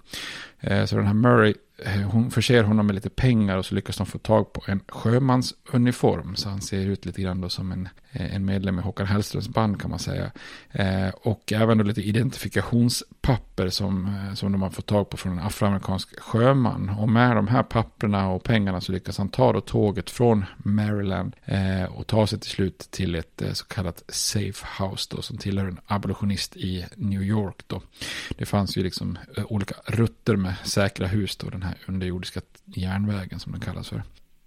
Eh, 0.60 0.84
så 0.84 0.96
den 0.96 1.06
här 1.06 1.14
Murray 1.14 1.54
Eh, 1.78 2.00
hon 2.00 2.30
förser 2.30 2.62
honom 2.62 2.86
med 2.86 2.94
lite 2.94 3.10
pengar 3.10 3.56
och 3.56 3.66
så 3.66 3.74
lyckas 3.74 3.96
de 3.96 4.06
få 4.06 4.18
tag 4.18 4.52
på 4.52 4.62
en 4.66 4.80
sjömansuniform. 4.88 6.36
Så 6.36 6.48
han 6.48 6.60
ser 6.60 6.86
ut 6.86 7.06
lite 7.06 7.22
grann 7.22 7.40
då 7.40 7.48
som 7.48 7.72
en, 7.72 7.88
eh, 8.12 8.34
en 8.34 8.44
medlem 8.44 8.78
i 8.78 8.82
Håkan 8.82 9.06
Hellströms 9.06 9.48
band 9.48 9.80
kan 9.80 9.90
man 9.90 9.98
säga. 9.98 10.30
Eh, 10.70 11.08
och 11.08 11.52
även 11.52 11.78
då 11.78 11.84
lite 11.84 12.02
identifikationspapper 12.02 13.68
som, 13.68 14.06
eh, 14.06 14.34
som 14.34 14.52
de 14.52 14.62
har 14.62 14.70
fått 14.70 14.86
tag 14.86 15.10
på 15.10 15.16
från 15.16 15.32
en 15.32 15.46
afroamerikansk 15.46 16.20
sjöman. 16.20 16.88
Och 16.88 17.08
med 17.08 17.36
de 17.36 17.48
här 17.48 17.62
papperna 17.62 18.28
och 18.28 18.42
pengarna 18.42 18.80
så 18.80 18.92
lyckas 18.92 19.18
han 19.18 19.28
ta 19.28 19.52
då 19.52 19.60
tåget 19.60 20.10
från 20.10 20.44
Maryland 20.56 21.36
och 21.88 22.06
ta 22.06 22.26
sig 22.26 22.40
till 22.40 22.50
slut 22.50 22.78
till 22.90 23.14
ett 23.14 23.42
så 23.52 23.64
kallat 23.64 24.02
safe 24.08 24.66
house 24.78 25.08
då 25.16 25.22
som 25.22 25.38
tillhör 25.38 25.66
en 25.66 25.80
abolitionist 25.86 26.56
i 26.56 26.86
New 26.96 27.22
York 27.22 27.62
då. 27.66 27.82
Det 28.38 28.46
fanns 28.46 28.76
ju 28.76 28.82
liksom 28.82 29.18
olika 29.48 29.74
rutter 29.86 30.36
med 30.36 30.54
säkra 30.64 31.06
hus 31.06 31.36
då. 31.36 31.50
Den 31.50 31.63
här 31.64 31.78
underjordiska 31.86 32.40
järnvägen 32.66 33.40
som 33.40 33.52
den 33.52 33.60
kallas 33.60 33.88
för. 33.88 34.02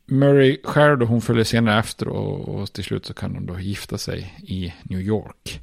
Murray 0.09 0.57
själv 0.63 0.97
då, 0.97 1.05
hon 1.05 1.21
följer 1.21 1.43
senare 1.43 1.79
efter 1.79 2.07
och, 2.07 2.49
och, 2.49 2.73
till 2.73 2.83
slut 2.83 3.05
så 3.05 3.13
kan 3.13 3.33
de 3.33 3.45
då 3.45 3.59
gifta 3.59 3.97
sig 3.97 4.33
i 4.37 4.73
New 4.83 5.01
York. 5.01 5.61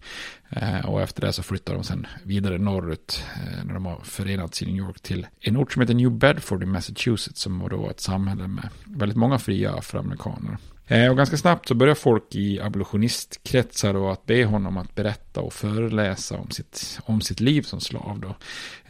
Eh, 0.50 0.86
och 0.86 1.02
efter 1.02 1.20
det 1.20 1.32
så 1.32 1.42
flyttar 1.42 1.74
de 1.74 1.84
sen 1.84 2.06
vidare 2.22 2.58
norrut 2.58 3.24
eh, 3.34 3.64
när 3.64 3.74
de 3.74 3.86
har 3.86 4.00
förenats 4.04 4.62
i 4.62 4.66
New 4.66 4.76
York 4.76 5.00
till 5.00 5.26
en 5.40 5.56
ort 5.56 5.72
som 5.72 5.82
heter 5.82 5.94
New 5.94 6.10
Bedford 6.10 6.62
i 6.62 6.66
Massachusetts 6.66 7.40
som 7.40 7.58
var 7.58 7.68
då 7.68 7.90
ett 7.90 8.00
samhälle 8.00 8.48
med 8.48 8.68
väldigt 8.84 9.18
många 9.18 9.38
fria 9.38 9.74
afroamerikaner. 9.74 10.58
Eh, 10.86 11.10
och 11.10 11.16
ganska 11.16 11.36
snabbt 11.36 11.68
så 11.68 11.74
börjar 11.74 11.94
folk 11.94 12.34
i 12.34 12.60
abolitionistkretsar 12.60 13.94
då 13.94 14.10
att 14.10 14.26
be 14.26 14.44
honom 14.44 14.76
att 14.76 14.94
berätta 14.94 15.40
och 15.40 15.52
föreläsa 15.52 16.38
om 16.38 16.50
sitt, 16.50 17.00
om 17.04 17.20
sitt 17.20 17.40
liv 17.40 17.62
som 17.62 17.80
slav. 17.80 18.20
Då. 18.20 18.28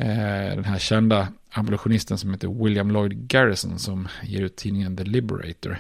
Eh, 0.05 0.55
den 0.55 0.65
här 0.65 0.79
kända 0.79 1.29
abolitionisten 1.55 2.19
som 2.19 2.31
heter 2.31 2.65
William 2.65 2.91
Lloyd 2.91 3.29
Garrison 3.29 3.79
som 3.79 4.09
ger 4.23 4.43
ut 4.43 4.57
tidningen 4.57 4.97
The 4.97 5.05
Liberator. 5.05 5.79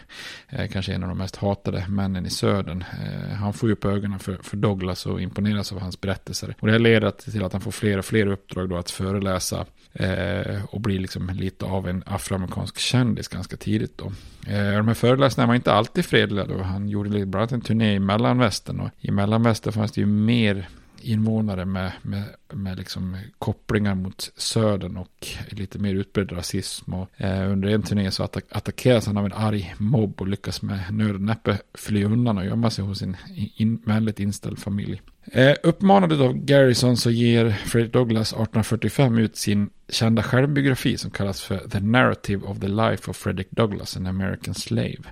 Eh, 0.49 0.69
kanske 0.69 0.95
en 0.95 1.03
av 1.03 1.09
de 1.09 1.19
mest 1.19 1.37
hatade 1.37 1.87
männen 1.89 2.27
i 2.27 2.31
södern. 2.31 2.85
Eh, 3.03 3.35
han 3.35 3.53
får 3.53 3.69
ju 3.69 3.73
upp 3.73 3.85
ögonen 3.85 4.19
för, 4.19 4.37
för 4.43 4.57
Douglas 4.57 5.07
och 5.07 5.21
imponeras 5.21 5.73
av 5.73 5.81
hans 5.81 6.01
berättelser. 6.01 6.55
Och 6.61 6.67
det 6.67 6.73
här 6.73 6.79
leder 6.79 7.11
till 7.11 7.45
att 7.45 7.53
han 7.53 7.61
får 7.61 7.71
fler 7.71 7.99
och 7.99 8.05
fler 8.05 8.27
uppdrag 8.27 8.69
då 8.69 8.77
att 8.77 8.91
föreläsa 8.91 9.67
Eh, 9.97 10.65
och 10.65 10.81
blir 10.81 10.99
liksom 10.99 11.31
lite 11.31 11.65
av 11.65 11.89
en 11.89 12.03
afroamerikansk 12.07 12.79
kändis 12.79 13.29
ganska 13.29 13.57
tidigt 13.57 13.99
då. 13.99 14.07
Eh, 14.53 14.77
de 14.77 14.89
här 14.89 14.95
föreläsningarna 14.95 15.49
var 15.49 15.55
inte 15.55 15.73
alltid 15.73 16.05
fredliga 16.05 16.47
då. 16.47 16.63
Han 16.63 16.89
gjorde 16.89 17.11
bland 17.11 17.35
annat 17.35 17.53
en 17.53 17.61
turné 17.61 17.95
i 17.95 17.99
mellanvästern 17.99 18.81
och 18.81 18.91
i 19.01 19.11
mellanvästern 19.11 19.73
fanns 19.73 19.93
det 19.93 20.01
ju 20.01 20.07
mer 20.07 20.69
invånare 21.05 21.65
med, 21.65 21.93
med, 22.03 22.25
med 22.53 22.79
liksom 22.79 23.17
kopplingar 23.39 23.95
mot 23.95 24.33
södern 24.37 24.97
och 24.97 25.27
lite 25.49 25.79
mer 25.79 25.95
utbredd 25.95 26.33
rasism. 26.33 26.95
Och, 26.95 27.21
eh, 27.21 27.53
under 27.53 27.69
en 27.69 27.83
turné 27.83 28.11
så 28.11 28.23
attack 28.23 28.45
attackeras 28.51 29.07
han 29.07 29.17
av 29.17 29.27
en 29.27 29.33
arg 29.33 29.75
mobb 29.79 30.21
och 30.21 30.29
lyckas 30.29 30.63
med 30.63 30.81
nöd 30.91 31.15
och 31.15 31.21
näppe 31.21 31.59
fly 31.75 32.05
undan 32.05 32.39
och 32.39 32.45
gömma 32.45 32.71
sig 32.71 32.85
hos 32.85 32.99
sin 32.99 33.17
in, 33.57 33.83
vänligt 33.85 34.21
inställd 34.21 34.59
familj. 34.59 35.03
Eh, 35.33 35.55
uppmanad 35.63 36.21
av 36.21 36.45
Garrison 36.45 36.97
så 36.97 37.11
ger 37.11 37.51
Fredrik 37.51 37.93
Douglass 37.93 38.33
1845 38.33 39.19
ut 39.19 39.37
sin 39.37 39.71
kända 39.89 40.23
självbiografi 40.23 40.99
som 40.99 41.11
kallas 41.11 41.43
för 41.43 41.59
The 41.59 41.81
Narrative 41.81 42.47
of 42.47 42.61
the 42.61 42.69
Life 42.69 43.11
of 43.11 43.17
Frederick 43.17 43.51
Douglass, 43.51 43.97
an 43.97 44.07
American 44.07 44.55
Slave. 44.55 45.03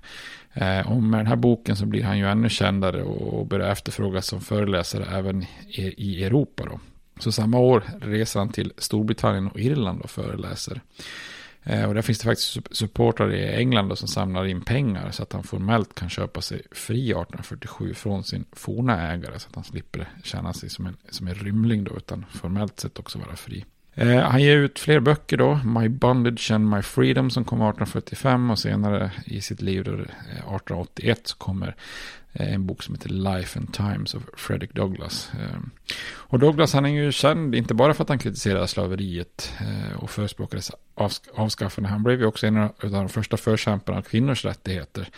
Eh, 0.54 0.92
och 0.92 1.02
med 1.02 1.20
den 1.20 1.26
här 1.26 1.36
boken 1.36 1.76
så 1.76 1.86
blir 1.86 2.02
han 2.02 2.18
ju 2.18 2.26
ännu 2.26 2.48
kändare 2.48 3.02
och 3.02 3.46
börjar 3.46 3.70
efterfrågas 3.70 4.26
som 4.26 4.40
föreläsare 4.40 5.18
även 5.18 5.44
i, 5.96 6.24
Europa. 6.24 6.64
Då. 6.64 6.80
Så 7.18 7.32
samma 7.32 7.58
år 7.58 7.84
reser 8.00 8.40
han 8.40 8.48
till 8.48 8.72
Storbritannien 8.78 9.48
och 9.48 9.60
Irland 9.60 10.00
och 10.00 10.10
föreläser. 10.10 10.80
Eh, 11.62 11.84
och 11.84 11.94
där 11.94 12.02
finns 12.02 12.18
det 12.18 12.24
faktiskt 12.24 12.76
supportrar 12.76 13.34
i 13.34 13.54
England 13.54 13.88
då, 13.88 13.96
som 13.96 14.08
samlar 14.08 14.46
in 14.46 14.60
pengar 14.60 15.10
så 15.10 15.22
att 15.22 15.32
han 15.32 15.42
formellt 15.42 15.94
kan 15.94 16.08
köpa 16.08 16.40
sig 16.40 16.62
fri 16.72 17.10
1847 17.10 17.94
från 17.94 18.24
sin 18.24 18.44
forna 18.52 19.12
ägare 19.12 19.38
så 19.38 19.48
att 19.48 19.54
han 19.54 19.64
slipper 19.64 20.08
känna 20.22 20.52
sig 20.52 20.70
som 20.70 20.86
en, 20.86 20.96
som 21.10 21.28
en 21.28 21.34
rymling 21.34 21.84
då 21.84 21.96
utan 21.96 22.24
formellt 22.30 22.80
sett 22.80 22.98
också 22.98 23.18
vara 23.18 23.36
fri. 23.36 23.64
Eh, 23.94 24.20
han 24.20 24.42
ger 24.42 24.56
ut 24.56 24.78
fler 24.78 25.00
böcker 25.00 25.36
då, 25.36 25.60
My 25.64 25.88
Bondage 25.88 26.50
and 26.50 26.70
My 26.70 26.82
Freedom 26.82 27.30
som 27.30 27.44
kom 27.44 27.58
1845 27.58 28.50
och 28.50 28.58
senare 28.58 29.10
i 29.24 29.40
sitt 29.40 29.62
liv 29.62 29.84
då, 29.84 29.92
eh, 29.92 29.98
1881 29.98 31.20
så 31.26 31.36
kommer 31.36 31.76
eh, 32.32 32.54
en 32.54 32.66
bok 32.66 32.82
som 32.82 32.94
heter 32.94 33.08
Life 33.08 33.58
and 33.58 33.74
Times 33.74 34.14
of 34.14 34.22
Frederick 34.36 34.74
Douglass. 34.74 35.30
Eh, 35.40 35.58
och 36.04 36.38
Douglass 36.38 36.72
han 36.72 36.86
är 36.86 37.04
ju 37.04 37.12
känd 37.12 37.54
inte 37.54 37.74
bara 37.74 37.94
för 37.94 38.02
att 38.02 38.08
han 38.08 38.18
kritiserade 38.18 38.68
slaveriet 38.68 39.52
och 39.96 40.10
förespråkade 40.10 40.62
avskaffande. 41.34 41.90
Han 41.90 42.02
blev 42.02 42.20
ju 42.20 42.26
också 42.26 42.46
en 42.46 42.56
av 42.56 42.72
de 42.80 43.08
första 43.08 43.36
förkämparna 43.36 43.98
av 43.98 44.02
kvinnors 44.02 44.44
rättigheter. 44.44 45.08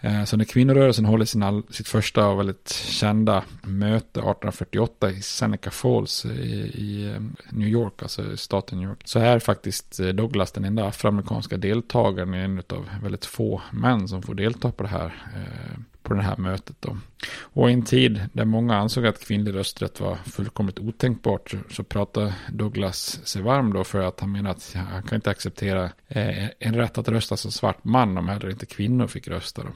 Eh, 0.00 0.24
så 0.24 0.36
när 0.36 0.44
kvinnorörelsen 0.44 1.04
håller 1.04 1.24
sin 1.24 1.42
all, 1.42 1.62
sitt 1.70 1.88
första 1.88 2.26
och 2.26 2.38
väldigt 2.38 2.68
kända 2.72 3.44
möte 3.62 4.20
1848 4.20 5.10
i 5.10 5.22
Seneca 5.22 5.70
Falls 5.70 6.24
eh, 6.24 6.30
i, 6.30 6.70
i 6.74 7.12
eh, 7.14 7.20
New 7.50 7.68
York, 7.68 8.02
alltså 8.02 8.36
staten 8.36 8.78
New 8.78 8.88
York, 8.88 8.98
så 9.04 9.18
är 9.18 9.38
faktiskt 9.38 9.98
Douglas 10.14 10.52
den 10.52 10.64
enda 10.64 10.86
afroamerikanska 10.86 11.56
deltagaren, 11.56 12.34
en 12.34 12.58
av 12.58 12.88
väldigt 13.02 13.24
få 13.24 13.62
män 13.72 14.08
som 14.08 14.22
får 14.22 14.34
delta 14.34 14.72
på 14.72 14.82
det 14.82 14.88
här 14.88 15.12
på 16.06 16.14
det 16.14 16.22
här 16.22 16.36
mötet. 16.36 16.76
Då. 16.80 16.96
Och 17.40 17.70
i 17.70 17.72
en 17.72 17.82
tid 17.82 18.22
där 18.32 18.44
många 18.44 18.76
ansåg 18.76 19.06
att 19.06 19.26
kvinnlig 19.26 19.54
rösträtt 19.54 20.00
var 20.00 20.16
fullkomligt 20.16 20.78
otänkbart 20.78 21.54
så, 21.70 21.82
pratade 21.84 22.34
Douglas 22.52 23.20
sig 23.24 23.42
varm 23.42 23.72
då 23.72 23.84
för 23.84 24.00
att 24.00 24.20
han 24.20 24.32
menar 24.32 24.50
att 24.50 24.74
han 24.74 25.02
kan 25.02 25.16
inte 25.16 25.30
acceptera 25.30 25.84
eh, 26.08 26.48
en 26.58 26.74
rätt 26.74 26.98
att 26.98 27.08
rösta 27.08 27.36
som 27.36 27.50
svart 27.50 27.84
man 27.84 28.18
om 28.18 28.28
heller 28.28 28.50
inte 28.50 28.66
kvinnor 28.66 29.06
fick 29.06 29.28
rösta. 29.28 29.62
Då. 29.62 29.68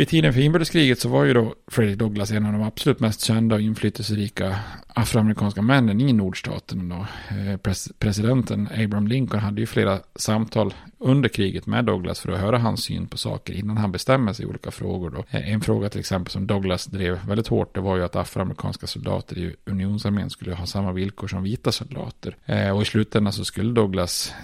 Vid 0.00 0.08
tiden 0.08 0.32
för 0.32 0.40
inbördeskriget 0.40 1.00
så 1.00 1.08
var 1.08 1.24
ju 1.24 1.34
då 1.34 1.54
Frederick 1.66 1.98
Douglass 1.98 2.30
en 2.30 2.46
av 2.46 2.52
de 2.52 2.62
absolut 2.62 3.00
mest 3.00 3.20
kända 3.20 3.54
och 3.54 3.60
inflytelserika 3.60 4.58
afroamerikanska 4.88 5.62
männen 5.62 6.00
i 6.00 6.12
nordstaten. 6.12 6.88
Då. 6.88 7.06
Eh, 7.36 7.56
pres 7.56 7.88
presidenten 7.98 8.68
Abraham 8.76 9.06
Lincoln 9.06 9.40
hade 9.42 9.60
ju 9.60 9.66
flera 9.66 9.98
samtal 10.14 10.74
under 10.98 11.28
kriget 11.28 11.66
med 11.66 11.84
Douglas 11.84 12.20
för 12.20 12.32
att 12.32 12.40
höra 12.40 12.58
hans 12.58 12.84
syn 12.84 13.06
på 13.06 13.18
saker 13.18 13.54
innan 13.54 13.76
han 13.76 13.92
bestämmer 13.92 14.32
sig 14.32 14.44
i 14.44 14.48
olika 14.48 14.70
frågor. 14.70 15.10
Då. 15.10 15.24
Eh, 15.38 15.52
en 15.52 15.60
fråga 15.60 15.88
till 15.88 16.00
exempel 16.00 16.30
som 16.30 16.46
Douglas 16.46 16.86
drev 16.86 17.26
väldigt 17.26 17.48
hårt 17.48 17.74
det 17.74 17.80
var 17.80 17.96
ju 17.96 18.04
att 18.04 18.16
afroamerikanska 18.16 18.86
soldater 18.86 19.38
i 19.38 19.56
unionsarmén 19.64 20.30
skulle 20.30 20.54
ha 20.54 20.66
samma 20.66 20.92
villkor 20.92 21.28
som 21.28 21.42
vita 21.42 21.72
soldater. 21.72 22.36
Eh, 22.46 22.70
och 22.70 22.82
i 22.82 22.84
slutändan 22.84 23.32
så 23.32 23.44
skulle 23.44 23.72
Douglas 23.72 24.34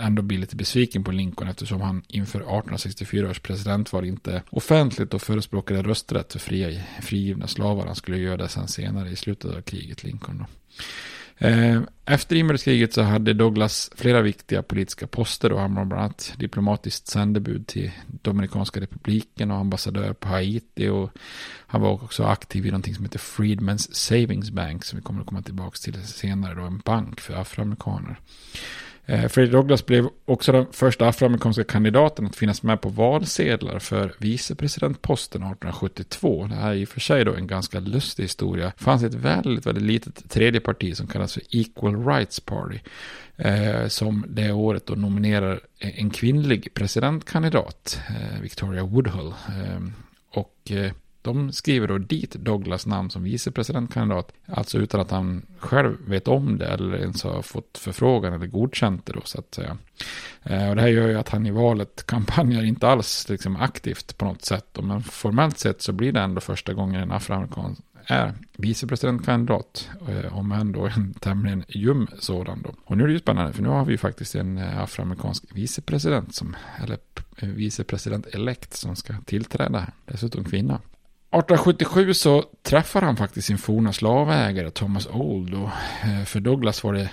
ändå 0.00 0.22
bli 0.22 0.36
lite 0.36 0.56
besviken 0.56 1.04
på 1.04 1.10
Lincoln 1.10 1.48
eftersom 1.48 1.80
han 1.80 2.02
inför 2.08 2.38
1864 2.38 3.30
års 3.30 3.40
presidentval 3.40 4.04
inte 4.04 4.42
offentligt 4.50 5.14
och 5.14 5.22
förespråkade 5.22 5.82
rösträtt 5.82 6.32
för 6.32 6.38
fria, 6.38 6.82
frigivna 7.02 7.46
slavar. 7.46 7.86
Han 7.86 7.96
skulle 7.96 8.18
göra 8.18 8.36
det 8.36 8.48
sen 8.48 8.68
senare 8.68 9.10
i 9.10 9.16
slutet 9.16 9.56
av 9.56 9.60
kriget, 9.60 10.04
Lincoln. 10.04 10.38
Då. 10.38 10.46
Eh, 11.38 11.80
efter 12.04 12.36
inbördeskriget 12.36 12.92
så 12.92 13.02
hade 13.02 13.32
Douglas 13.32 13.90
flera 13.96 14.22
viktiga 14.22 14.62
politiska 14.62 15.06
poster 15.06 15.52
och 15.52 15.60
han 15.60 15.74
var 15.74 15.84
bland 15.84 16.02
annat 16.02 16.34
diplomatiskt 16.38 17.06
sändebud 17.06 17.66
till 17.66 17.90
Dominikanska 18.06 18.80
republiken 18.80 19.50
och 19.50 19.56
ambassadör 19.56 20.12
på 20.12 20.28
Haiti 20.28 20.88
och 20.88 21.10
han 21.66 21.80
var 21.80 21.92
också 21.92 22.24
aktiv 22.24 22.66
i 22.66 22.70
någonting 22.70 22.94
som 22.94 23.04
heter 23.04 23.18
Freedmen's 23.18 23.92
Savings 23.92 24.50
Bank 24.50 24.84
som 24.84 24.98
vi 24.98 25.02
kommer 25.02 25.20
att 25.20 25.26
komma 25.26 25.42
tillbaka 25.42 25.76
till 25.82 26.06
senare 26.06 26.54
då, 26.54 26.62
en 26.62 26.78
bank 26.78 27.20
för 27.20 27.34
afroamerikaner. 27.34 28.20
Eh, 29.06 29.28
Fredrik 29.28 29.52
Douglass 29.52 29.86
blev 29.86 30.08
också 30.24 30.52
den 30.52 30.66
första 30.72 31.08
afroamerikanska 31.08 31.64
kandidaten 31.64 32.26
att 32.26 32.36
finnas 32.36 32.62
med 32.62 32.80
på 32.80 32.88
valsedlar 32.88 33.78
för 33.78 34.14
vicepresidentposten 34.18 35.42
1872. 35.42 36.46
Det 36.46 36.54
här 36.54 36.70
är 36.70 36.74
i 36.74 36.84
och 36.84 36.88
för 36.88 37.00
sig 37.00 37.24
då 37.24 37.34
en 37.34 37.46
ganska 37.46 37.80
lustig 37.80 38.24
historia. 38.24 38.72
Det 38.78 38.84
fanns 38.84 39.02
ett 39.02 39.14
väldigt, 39.14 39.66
väldigt 39.66 39.84
litet 39.84 40.30
tredje 40.30 40.60
parti 40.60 40.96
som 40.96 41.06
kallas 41.06 41.34
för 41.34 41.42
Equal 41.50 42.06
Rights 42.06 42.40
Party. 42.40 42.78
Eh, 43.36 43.86
som 43.88 44.24
det 44.28 44.52
året 44.52 44.86
då 44.86 44.94
nominerar 44.94 45.60
en 45.78 46.10
kvinnlig 46.10 46.74
presidentkandidat, 46.74 48.00
eh, 48.08 48.40
Victoria 48.40 48.84
Woodhull. 48.84 49.26
Eh, 49.26 49.80
och 50.30 50.70
eh, 50.70 50.92
de 51.24 51.52
skriver 51.52 51.88
då 51.88 51.98
dit 51.98 52.32
Douglas 52.32 52.86
namn 52.86 53.10
som 53.10 53.22
vicepresidentkandidat. 53.22 54.32
Alltså 54.46 54.78
utan 54.78 55.00
att 55.00 55.10
han 55.10 55.46
själv 55.58 55.96
vet 56.06 56.28
om 56.28 56.58
det 56.58 56.66
eller 56.66 56.96
ens 56.96 57.22
har 57.22 57.42
fått 57.42 57.78
förfrågan 57.78 58.32
eller 58.32 58.46
godkänt 58.46 59.06
det 59.06 59.12
då 59.12 59.20
så 59.24 59.38
att 59.38 59.54
säga. 59.54 59.76
Eh, 60.42 60.68
och 60.68 60.76
det 60.76 60.82
här 60.82 60.88
gör 60.88 61.08
ju 61.08 61.18
att 61.18 61.28
han 61.28 61.46
i 61.46 61.50
valet 61.50 62.06
kampanjar 62.06 62.62
inte 62.62 62.88
alls 62.88 63.28
liksom 63.28 63.56
aktivt 63.56 64.18
på 64.18 64.24
något 64.24 64.44
sätt. 64.44 64.78
Men 64.82 65.02
formellt 65.02 65.58
sett 65.58 65.82
så 65.82 65.92
blir 65.92 66.12
det 66.12 66.20
ändå 66.20 66.40
första 66.40 66.72
gången 66.72 67.02
en 67.02 67.12
afroamerikan 67.12 67.76
är 68.06 68.34
vicepresidentkandidat. 68.56 69.90
Eh, 70.08 70.38
om 70.38 70.52
än 70.52 70.72
då 70.72 70.86
en 70.86 71.14
tämligen 71.14 71.64
ljum 71.68 72.08
sådan 72.18 72.62
då. 72.62 72.74
Och 72.84 72.96
nu 72.96 73.04
är 73.04 73.08
det 73.08 73.12
ju 73.12 73.18
spännande 73.18 73.52
för 73.52 73.62
nu 73.62 73.68
har 73.68 73.84
vi 73.84 73.92
ju 73.92 73.98
faktiskt 73.98 74.34
en 74.34 74.58
eh, 74.58 74.82
afroamerikansk 74.82 75.44
vicepresident 75.52 76.34
som, 76.34 76.56
eller 76.82 76.98
vicepresident-elekt 77.40 78.74
som 78.74 78.96
ska 78.96 79.14
tillträda. 79.24 79.86
Dessutom 80.06 80.44
kvinna. 80.44 80.80
1877 81.38 82.14
så 82.14 82.44
träffar 82.62 83.02
han 83.02 83.16
faktiskt 83.16 83.46
sin 83.46 83.58
forna 83.58 83.92
slavägare 83.92 84.70
Thomas 84.70 85.06
Old. 85.06 85.54
Och 85.54 85.70
eh, 86.04 86.24
för 86.24 86.40
Douglas 86.40 86.84
var 86.84 86.92
det 86.92 87.10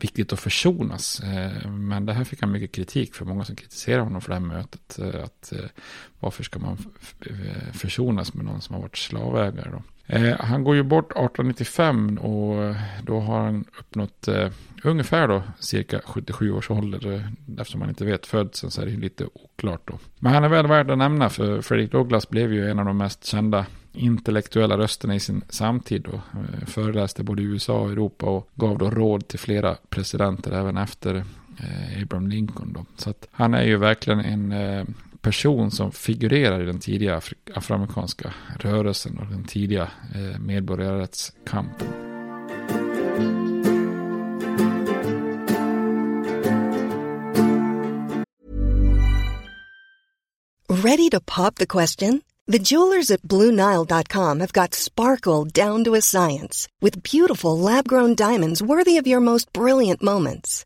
viktigt 0.00 0.32
att 0.32 0.40
försonas. 0.40 1.20
Eh, 1.20 1.70
men 1.70 2.06
det 2.06 2.12
här 2.12 2.24
fick 2.24 2.40
han 2.40 2.52
mycket 2.52 2.72
kritik 2.72 3.14
för 3.14 3.24
många 3.24 3.44
som 3.44 3.56
kritiserade 3.56 4.02
honom 4.02 4.20
för 4.20 4.28
det 4.28 4.34
här 4.34 4.46
mötet. 4.46 4.98
Eh, 4.98 5.24
att 5.24 5.52
varför 6.20 6.44
ska 6.44 6.58
man 6.58 6.78
försonas 7.72 8.34
med 8.34 8.44
någon 8.44 8.60
som 8.60 8.74
har 8.74 8.82
varit 8.82 8.96
slavägare 8.96 9.70
då? 9.70 9.82
Eh, 10.06 10.40
han 10.40 10.64
går 10.64 10.76
ju 10.76 10.82
bort 10.82 11.10
1895 11.10 12.18
och 12.18 12.64
eh, 12.64 12.76
då 13.02 13.20
har 13.20 13.40
han 13.40 13.64
uppnått 13.78 14.28
eh, 14.28 14.48
ungefär 14.84 15.28
då 15.28 15.42
cirka 15.58 16.00
77 16.04 16.52
års 16.52 16.70
ålder. 16.70 17.28
Eftersom 17.58 17.80
man 17.80 17.88
inte 17.88 18.04
vet 18.04 18.26
födseln 18.26 18.70
så 18.70 18.82
är 18.82 18.86
det 18.86 18.92
lite 18.92 19.26
oklart 19.32 19.82
då. 19.84 19.98
Men 20.18 20.32
han 20.32 20.44
är 20.44 20.48
väl 20.48 20.66
värd 20.66 20.90
att 20.90 20.98
nämna 20.98 21.28
för 21.28 21.62
Fredrik 21.62 21.92
Douglass 21.92 22.28
blev 22.28 22.52
ju 22.52 22.70
en 22.70 22.78
av 22.78 22.84
de 22.84 22.98
mest 22.98 23.24
kända 23.24 23.66
intellektuella 23.92 24.78
rösterna 24.78 25.14
i 25.14 25.20
sin 25.20 25.42
samtid 25.48 26.02
då. 26.02 26.20
Föreläste 26.66 27.24
både 27.24 27.42
i 27.42 27.44
USA 27.44 27.80
och 27.80 27.90
Europa 27.90 28.26
och 28.26 28.48
gav 28.54 28.78
då 28.78 28.90
råd 28.90 29.28
till 29.28 29.38
flera 29.38 29.76
presidenter 29.88 30.52
även 30.52 30.76
efter 30.76 31.24
Abraham 32.02 32.28
Lincoln 32.28 32.72
då. 32.72 32.84
Så 32.96 33.10
att 33.10 33.28
han 33.30 33.54
är 33.54 33.62
ju 33.62 33.76
verkligen 33.76 34.20
en 34.20 34.52
person 35.26 35.70
som 35.70 35.92
figurerar 35.92 36.62
i 36.62 36.66
den 36.66 36.80
tidiga 36.80 37.20
afroamerikanska 37.54 38.34
rörelsen 38.60 39.18
och 39.18 39.26
den 39.26 39.44
tidiga 39.44 39.90
eh, 40.14 40.38
medborgarrättskampen. 40.38 41.88
Ready 50.68 51.10
to 51.10 51.20
pop 51.36 51.54
the 51.54 51.66
question? 51.66 52.22
The 52.52 52.58
jewelers 52.58 53.10
at 53.10 53.22
BlueNile.com 53.22 54.40
have 54.40 54.52
got 54.52 54.74
sparkle 54.74 55.44
down 55.44 55.84
to 55.84 55.94
a 55.94 56.00
science 56.00 56.68
with 56.80 57.02
beautiful 57.02 57.58
lab-grown 57.58 58.14
diamonds 58.14 58.62
worthy 58.62 59.00
of 59.00 59.06
your 59.06 59.20
most 59.20 59.52
brilliant 59.52 60.02
moments. 60.02 60.65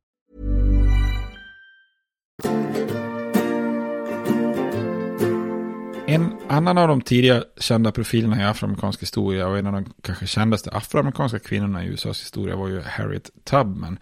En 6.11 6.37
annan 6.47 6.77
av 6.77 6.87
de 6.87 7.01
tidiga 7.01 7.43
kända 7.57 7.91
profilerna 7.91 8.41
i 8.41 8.43
afroamerikansk 8.43 9.01
historia 9.01 9.47
och 9.47 9.57
en 9.57 9.67
av 9.67 9.73
de 9.73 9.93
kanske 10.01 10.27
kändaste 10.27 10.71
afroamerikanska 10.71 11.39
kvinnorna 11.39 11.85
i 11.85 11.87
USAs 11.87 12.21
historia 12.21 12.55
var 12.55 12.67
ju 12.67 12.81
Harriet 12.81 13.29
Tubman. 13.43 13.99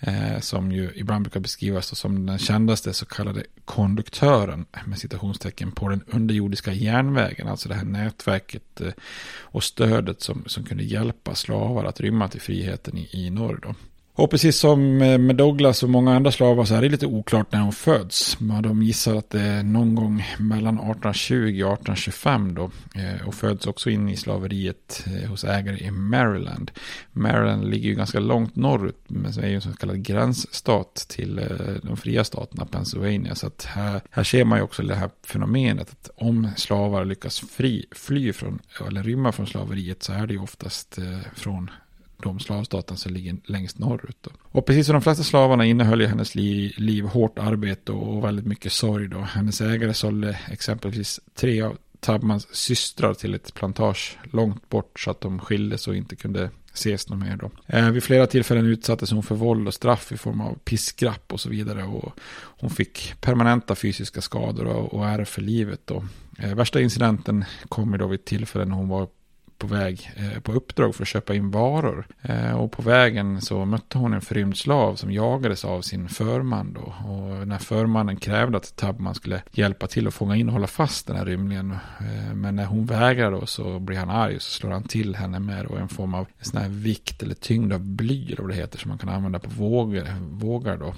Eh, 0.00 0.40
som 0.40 0.72
ju 0.72 0.90
ibland 0.94 1.24
brukar 1.24 1.40
beskrivas 1.40 1.98
som 1.98 2.26
den 2.26 2.38
kändaste 2.38 2.92
så 2.92 3.06
kallade 3.06 3.44
konduktören 3.64 4.66
med 4.84 4.98
citationstecken 4.98 5.72
på 5.72 5.88
den 5.88 6.04
underjordiska 6.06 6.72
järnvägen. 6.72 7.48
Alltså 7.48 7.68
det 7.68 7.74
här 7.74 7.84
nätverket 7.84 8.80
eh, 8.80 8.92
och 9.40 9.64
stödet 9.64 10.20
som, 10.20 10.44
som 10.46 10.64
kunde 10.64 10.84
hjälpa 10.84 11.34
slavar 11.34 11.84
att 11.84 12.00
rymma 12.00 12.28
till 12.28 12.40
friheten 12.40 12.98
i, 12.98 13.08
i 13.12 13.30
norr. 13.30 13.58
Då. 13.62 13.74
Och 14.12 14.30
precis 14.30 14.56
som 14.56 15.02
eh, 15.02 15.18
med 15.18 15.36
Douglas 15.36 15.82
och 15.82 15.90
många 15.90 16.16
andra 16.16 16.32
slavar 16.32 16.64
så 16.64 16.74
är 16.74 16.82
det 16.82 16.88
lite 16.88 17.06
oklart 17.06 17.52
när 17.52 17.60
hon 17.60 17.72
föds. 17.72 18.38
De 18.62 18.82
gissar 18.82 19.16
att 19.16 19.30
det 19.30 19.40
är 19.40 19.62
någon 19.62 19.94
gång 19.94 20.24
mellan 20.38 20.74
1820 20.74 21.34
och 21.34 21.72
1825 21.72 22.54
då. 22.54 22.70
Eh, 22.94 23.28
och 23.28 23.34
föds 23.34 23.66
också 23.66 23.90
in 23.90 24.08
i 24.08 24.16
slaveriet 24.16 25.04
eh, 25.06 25.30
hos 25.30 25.44
ägare 25.44 25.78
i 25.78 25.90
Maryland. 25.90 26.70
Maryland 27.12 27.70
ligger 27.70 27.88
ju 27.88 27.94
ganska 27.94 28.20
långt 28.20 28.56
norrut 28.56 29.04
men 29.06 29.38
är 29.38 29.48
ju 29.48 29.54
en 29.54 29.60
så 29.60 29.72
kallad 29.72 30.02
gränsstat 30.02 30.94
till 30.94 31.40
de 31.82 31.96
fria 31.96 32.24
staterna 32.24 32.66
Pennsylvania. 32.66 33.34
Så 33.34 33.46
att 33.46 33.64
här, 33.64 34.00
här 34.10 34.24
ser 34.24 34.44
man 34.44 34.58
ju 34.58 34.64
också 34.64 34.82
det 34.82 34.94
här 34.94 35.10
fenomenet 35.26 35.90
att 35.90 36.10
om 36.16 36.48
slavar 36.56 37.04
lyckas 37.04 37.40
fri, 37.40 37.86
fly 37.92 38.32
från 38.32 38.58
eller 38.86 39.02
rymma 39.02 39.32
från 39.32 39.46
slaveriet 39.46 40.02
så 40.02 40.12
är 40.12 40.26
det 40.26 40.34
ju 40.34 40.40
oftast 40.40 40.98
från 41.34 41.70
de 42.22 42.40
slavstaterna 42.40 42.96
som 42.96 43.12
ligger 43.12 43.36
längst 43.44 43.78
norrut. 43.78 44.26
Och 44.42 44.66
precis 44.66 44.86
som 44.86 44.92
de 44.92 45.02
flesta 45.02 45.24
slavarna 45.24 45.64
innehöll 45.64 46.00
ju 46.00 46.06
hennes 46.06 46.34
liv, 46.34 46.72
liv 46.76 47.04
hårt 47.04 47.38
arbete 47.38 47.92
och 47.92 48.24
väldigt 48.24 48.46
mycket 48.46 48.72
sorg. 48.72 49.08
Då. 49.08 49.18
Hennes 49.18 49.60
ägare 49.60 49.94
sålde 49.94 50.38
exempelvis 50.48 51.20
tre 51.34 51.62
av 51.62 51.76
Tabmans 52.00 52.54
systrar 52.54 53.14
till 53.14 53.34
ett 53.34 53.54
plantage 53.54 54.18
långt 54.30 54.68
bort 54.68 55.00
så 55.00 55.10
att 55.10 55.20
de 55.20 55.38
skildes 55.38 55.88
och 55.88 55.96
inte 55.96 56.16
kunde 56.16 56.50
ses 56.72 57.08
något 57.08 57.18
mer 57.18 57.36
då. 57.36 57.50
Eh, 57.66 57.90
vid 57.90 58.02
flera 58.02 58.26
tillfällen 58.26 58.66
utsattes 58.66 59.10
hon 59.10 59.22
för 59.22 59.34
våld 59.34 59.68
och 59.68 59.74
straff 59.74 60.12
i 60.12 60.16
form 60.16 60.40
av 60.40 60.58
piskrapp 60.64 61.32
och 61.32 61.40
så 61.40 61.48
vidare. 61.48 61.84
Och 61.84 62.12
hon 62.32 62.70
fick 62.70 63.14
permanenta 63.20 63.74
fysiska 63.74 64.20
skador 64.20 64.66
och, 64.66 64.94
och 64.94 65.06
ärr 65.06 65.24
för 65.24 65.42
livet. 65.42 65.80
Då. 65.84 66.04
Eh, 66.38 66.54
värsta 66.54 66.80
incidenten 66.80 67.44
kom 67.68 67.98
då 67.98 68.06
vid 68.06 68.24
tillfälle 68.24 68.64
när 68.64 68.76
hon 68.76 68.88
var 68.88 69.08
på 69.60 69.66
väg 69.66 70.10
eh, 70.16 70.40
på 70.40 70.52
uppdrag 70.52 70.94
för 70.94 71.02
att 71.02 71.08
köpa 71.08 71.34
in 71.34 71.50
varor. 71.50 72.06
Eh, 72.22 72.52
och 72.52 72.72
på 72.72 72.82
vägen 72.82 73.40
så 73.40 73.64
mötte 73.64 73.98
hon 73.98 74.12
en 74.12 74.20
förrymd 74.20 74.56
slav 74.56 74.94
som 74.94 75.12
jagades 75.12 75.64
av 75.64 75.82
sin 75.82 76.08
förman 76.08 76.72
då. 76.72 77.10
Och 77.10 77.48
när 77.48 77.58
förmannen 77.58 78.16
krävde 78.16 78.56
att 78.56 78.76
Tabman 78.76 79.14
skulle 79.14 79.42
hjälpa 79.52 79.86
till 79.86 80.06
att 80.06 80.14
fånga 80.14 80.36
in 80.36 80.48
och 80.48 80.52
hålla 80.52 80.66
fast 80.66 81.06
den 81.06 81.16
här 81.16 81.24
rymlingen. 81.24 81.70
Eh, 82.00 82.34
men 82.34 82.56
när 82.56 82.64
hon 82.64 82.86
vägrar 82.86 83.30
då 83.30 83.46
så 83.46 83.78
blir 83.78 83.98
han 83.98 84.10
arg 84.10 84.36
och 84.36 84.42
så 84.42 84.50
slår 84.50 84.70
han 84.70 84.82
till 84.82 85.16
henne 85.16 85.38
med 85.38 85.66
då 85.66 85.76
en 85.76 85.88
form 85.88 86.14
av 86.14 86.26
sån 86.40 86.60
här 86.60 86.68
vikt 86.68 87.22
eller 87.22 87.34
tyngd 87.34 87.72
av 87.72 87.80
bly 87.80 88.26
eller 88.26 88.42
vad 88.42 88.50
det 88.50 88.54
heter 88.54 88.78
som 88.78 88.88
man 88.88 88.98
kan 88.98 89.08
använda 89.08 89.38
på 89.38 89.50
vågor, 89.50 90.06
vågar 90.30 90.76
då. 90.76 90.94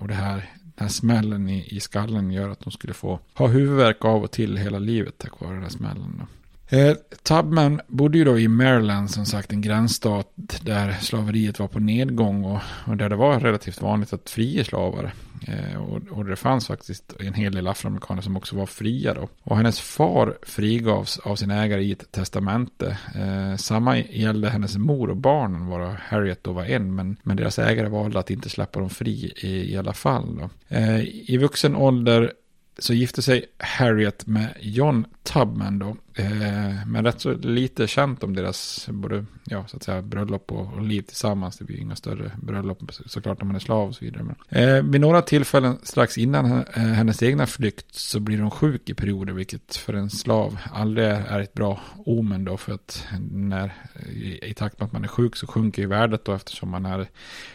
Och 0.00 0.08
det 0.08 0.14
här 0.14 0.50
den 0.76 0.84
här 0.84 0.88
smällen 0.88 1.48
i, 1.48 1.76
i 1.76 1.80
skallen 1.80 2.30
gör 2.30 2.48
att 2.48 2.64
hon 2.64 2.72
skulle 2.72 2.94
få 2.94 3.20
ha 3.34 3.46
huvudvärk 3.46 4.04
av 4.04 4.22
och 4.22 4.30
till 4.30 4.56
hela 4.56 4.78
livet 4.78 5.18
tack 5.18 5.40
vare 5.40 5.54
den 5.54 5.62
här 5.62 5.70
smällen. 5.70 6.16
Då. 6.20 6.26
Eh, 6.68 6.96
Tubman 7.22 7.80
bodde 7.86 8.18
ju 8.18 8.24
då 8.24 8.38
i 8.38 8.48
Maryland, 8.48 9.10
som 9.10 9.26
sagt, 9.26 9.52
en 9.52 9.60
gränsstat 9.60 10.32
där 10.62 10.92
slaveriet 10.92 11.58
var 11.58 11.68
på 11.68 11.80
nedgång 11.80 12.44
och, 12.44 12.60
och 12.86 12.96
där 12.96 13.08
det 13.08 13.16
var 13.16 13.40
relativt 13.40 13.82
vanligt 13.82 14.12
att 14.12 14.30
fria 14.30 14.64
slavar. 14.64 15.12
Eh, 15.46 15.82
och, 15.82 16.02
och, 16.10 16.24
det 16.24 16.36
fanns 16.36 16.66
faktiskt 16.66 17.14
en 17.20 17.34
hel 17.34 17.54
del 17.54 17.66
afroamerikaner 17.66 18.22
som 18.22 18.36
också 18.36 18.56
var 18.56 18.66
fria 18.66 19.14
då. 19.14 19.28
Och 19.42 19.56
hennes 19.56 19.80
far 19.80 20.38
frigavs 20.42 21.18
av 21.18 21.36
sin 21.36 21.50
ägare 21.50 21.82
i 21.82 21.92
ett 21.92 22.12
testamente. 22.12 22.98
Eh, 23.14 23.56
samma 23.56 23.98
gällde 23.98 24.50
hennes 24.50 24.76
mor 24.76 25.10
och 25.10 25.16
barnen, 25.16 25.66
varav 25.66 25.96
Harriet 26.08 26.44
då 26.44 26.52
var 26.52 26.64
en, 26.64 26.94
men, 26.94 27.16
men 27.22 27.36
deras 27.36 27.58
ägare 27.58 27.88
valde 27.88 28.18
att 28.18 28.30
inte 28.30 28.50
släppa 28.50 28.80
dem 28.80 28.90
fri 28.90 29.32
i, 29.36 29.72
i 29.72 29.76
alla 29.76 29.92
fall. 29.92 30.36
Då. 30.36 30.50
Eh, 30.76 31.00
I 31.30 31.36
vuxen 31.36 31.76
ålder 31.76 32.32
så 32.78 32.94
gifte 32.94 33.22
sig 33.22 33.44
Harriet 33.58 34.26
med 34.26 34.54
John 34.60 35.06
Tubman 35.22 35.78
då. 35.78 35.96
Eh, 36.16 36.86
men 36.86 37.04
rätt 37.04 37.20
så 37.20 37.32
lite 37.32 37.86
känt 37.86 38.24
om 38.24 38.34
deras 38.34 38.88
både, 38.90 39.24
ja, 39.44 39.66
så 39.66 39.76
att 39.76 39.82
säga, 39.82 40.02
bröllop 40.02 40.52
och, 40.52 40.72
och 40.72 40.82
liv 40.82 41.02
tillsammans. 41.02 41.58
Det 41.58 41.64
blir 41.64 41.76
inga 41.76 41.96
större 41.96 42.30
bröllop 42.42 42.78
såklart 43.06 43.42
om 43.42 43.48
man 43.48 43.56
är 43.56 43.60
slav 43.60 43.88
och 43.88 43.94
så 43.94 44.04
vidare. 44.04 44.22
Men, 44.22 44.36
eh, 44.48 44.82
vid 44.82 45.00
några 45.00 45.22
tillfällen 45.22 45.78
strax 45.82 46.18
innan 46.18 46.46
eh, 46.46 46.82
hennes 46.82 47.22
egna 47.22 47.46
flykt 47.46 47.94
så 47.94 48.20
blir 48.20 48.38
hon 48.38 48.50
sjuk 48.50 48.90
i 48.90 48.94
perioder, 48.94 49.32
vilket 49.32 49.76
för 49.76 49.94
en 49.94 50.10
slav 50.10 50.58
aldrig 50.72 51.06
är 51.06 51.40
ett 51.40 51.54
bra 51.54 51.80
omen 51.96 52.44
då. 52.44 52.56
För 52.56 52.72
att 52.72 53.06
när, 53.30 53.72
i, 54.12 54.50
i 54.50 54.54
takt 54.54 54.80
med 54.80 54.86
att 54.86 54.92
man 54.92 55.04
är 55.04 55.08
sjuk 55.08 55.36
så 55.36 55.46
sjunker 55.46 55.82
ju 55.82 55.88
värdet 55.88 56.24
då 56.24 56.32
eftersom 56.32 56.70
man 56.70 56.86
är, 56.86 57.08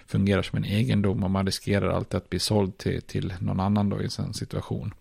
fungerar 0.07 0.41
som 0.41 0.57
en 0.57 0.65
egendom 0.65 1.23
och 1.23 1.31
man 1.31 1.45
riskerar 1.45 1.89
alltid 1.89 2.17
att 2.17 2.29
bli 2.29 2.39
såld 2.39 2.77
till, 2.77 3.01
till 3.01 3.33
någon 3.39 3.59
annan 3.59 3.89
då 3.89 4.01
i 4.01 4.03
en 4.03 4.09
sån 4.09 4.33
situation. 4.33 4.93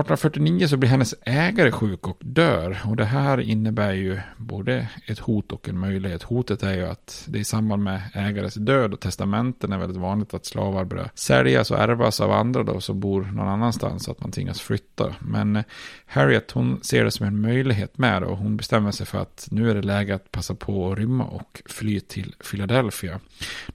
1849 0.00 0.68
så 0.68 0.76
blir 0.76 0.90
hennes 0.90 1.14
ägare 1.22 1.72
sjuk 1.72 2.08
och 2.08 2.18
dör. 2.20 2.80
Och 2.84 2.96
det 2.96 3.04
här 3.04 3.40
innebär 3.40 3.92
ju 3.92 4.20
både 4.36 4.88
ett 5.06 5.18
hot 5.18 5.52
och 5.52 5.68
en 5.68 5.78
möjlighet. 5.78 6.22
Hotet 6.22 6.62
är 6.62 6.74
ju 6.74 6.86
att 6.86 7.24
det 7.28 7.38
i 7.38 7.44
samband 7.44 7.82
med 7.82 8.02
ägares 8.14 8.54
död 8.54 8.92
och 8.92 9.00
testamenten 9.00 9.72
är 9.72 9.78
väldigt 9.78 10.00
vanligt 10.00 10.34
att 10.34 10.46
slavar 10.46 10.84
börjar 10.84 11.10
säljas 11.14 11.70
och 11.70 11.78
ärvas 11.78 12.20
av 12.20 12.32
andra 12.32 12.62
då 12.62 12.80
som 12.80 13.00
bor 13.00 13.22
någon 13.22 13.48
annanstans 13.48 14.04
så 14.04 14.10
att 14.10 14.20
man 14.20 14.32
tvingas 14.32 14.60
flytta. 14.60 15.14
Men 15.18 15.56
eh, 15.56 15.64
Harriet 16.06 16.50
hon 16.50 16.80
ser 16.82 17.04
det 17.04 17.10
som 17.10 17.26
en 17.26 17.40
möjlighet 17.40 17.98
med 17.98 18.22
och 18.22 18.38
hon 18.38 18.56
bestämmer 18.56 18.90
sig 18.90 19.06
för 19.06 19.18
att 19.18 19.48
nu 19.50 19.70
är 19.70 19.74
det 19.74 19.82
läge 19.82 20.14
att 20.14 20.30
passa 20.30 20.54
på 20.54 20.92
att 20.92 20.98
rymma 20.98 21.24
och 21.24 21.62
fly 21.66 22.00
till 22.00 22.34
Philadelphia. 22.50 23.20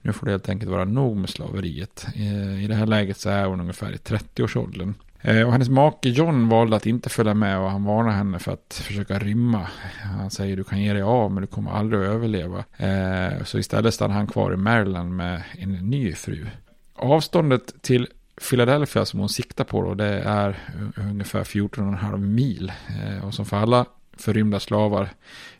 Nu 0.01 0.13
får 0.13 0.25
det 0.25 0.31
helt 0.31 0.49
enkelt 0.49 0.71
vara 0.71 0.85
nog 0.85 1.17
med 1.17 1.29
slaveriet. 1.29 2.07
Eh, 2.15 2.63
I 2.63 2.67
det 2.67 2.75
här 2.75 2.85
läget 2.85 3.17
så 3.17 3.29
är 3.29 3.45
hon 3.45 3.59
ungefär 3.59 3.91
i 3.91 3.95
30-årsåldern. 3.95 4.93
Eh, 5.21 5.45
och 5.45 5.51
hennes 5.51 5.69
make 5.69 6.09
John 6.09 6.49
valde 6.49 6.75
att 6.75 6.85
inte 6.85 7.09
följa 7.09 7.33
med 7.33 7.59
och 7.59 7.71
han 7.71 7.83
varnar 7.83 8.11
henne 8.11 8.39
för 8.39 8.51
att 8.51 8.81
försöka 8.83 9.19
rymma. 9.19 9.67
Han 10.03 10.31
säger 10.31 10.57
du 10.57 10.63
kan 10.63 10.81
ge 10.81 10.93
dig 10.93 11.01
av 11.01 11.31
men 11.31 11.41
du 11.41 11.47
kommer 11.47 11.71
aldrig 11.71 12.01
att 12.01 12.07
överleva. 12.07 12.63
Eh, 12.77 13.43
så 13.43 13.59
istället 13.59 13.93
stannar 13.93 14.15
han 14.15 14.27
kvar 14.27 14.53
i 14.53 14.57
Maryland 14.57 15.15
med 15.15 15.43
en 15.57 15.71
ny 15.71 16.13
fru. 16.13 16.47
Avståndet 16.95 17.81
till 17.81 18.07
Philadelphia 18.49 19.05
som 19.05 19.19
hon 19.19 19.29
siktar 19.29 19.63
på 19.63 19.81
då, 19.81 19.93
det 19.93 20.19
är 20.19 20.59
ungefär 20.97 21.43
14,5 21.43 22.17
mil. 22.17 22.71
Eh, 22.89 23.25
och 23.25 23.33
som 23.33 23.45
för 23.45 23.57
alla 23.57 23.85
förrymda 24.17 24.59
slavar 24.59 25.09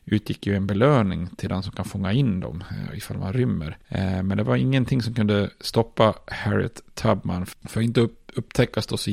utgick 0.06 0.48
ju 0.48 0.56
en 0.56 0.68
belöning 0.68 1.28
till 1.38 1.50
den 1.50 1.64
som 1.64 1.72
kan 1.72 1.86
fånga 1.86 2.14
in 2.14 2.40
dem 2.40 2.64
ifall 2.94 3.18
man 3.18 3.34
rymmer. 3.34 3.78
Men 4.24 4.38
det 4.38 4.44
var 4.44 4.56
ingenting 4.56 5.02
som 5.02 5.14
kunde 5.14 5.50
stoppa 5.60 6.14
Harriet 6.28 6.82
Tubman 6.94 7.46
för 7.46 7.82
inte 7.82 8.02
upp 8.02 8.19
upptäckas 8.36 8.88
då 8.88 8.98
så 8.98 9.12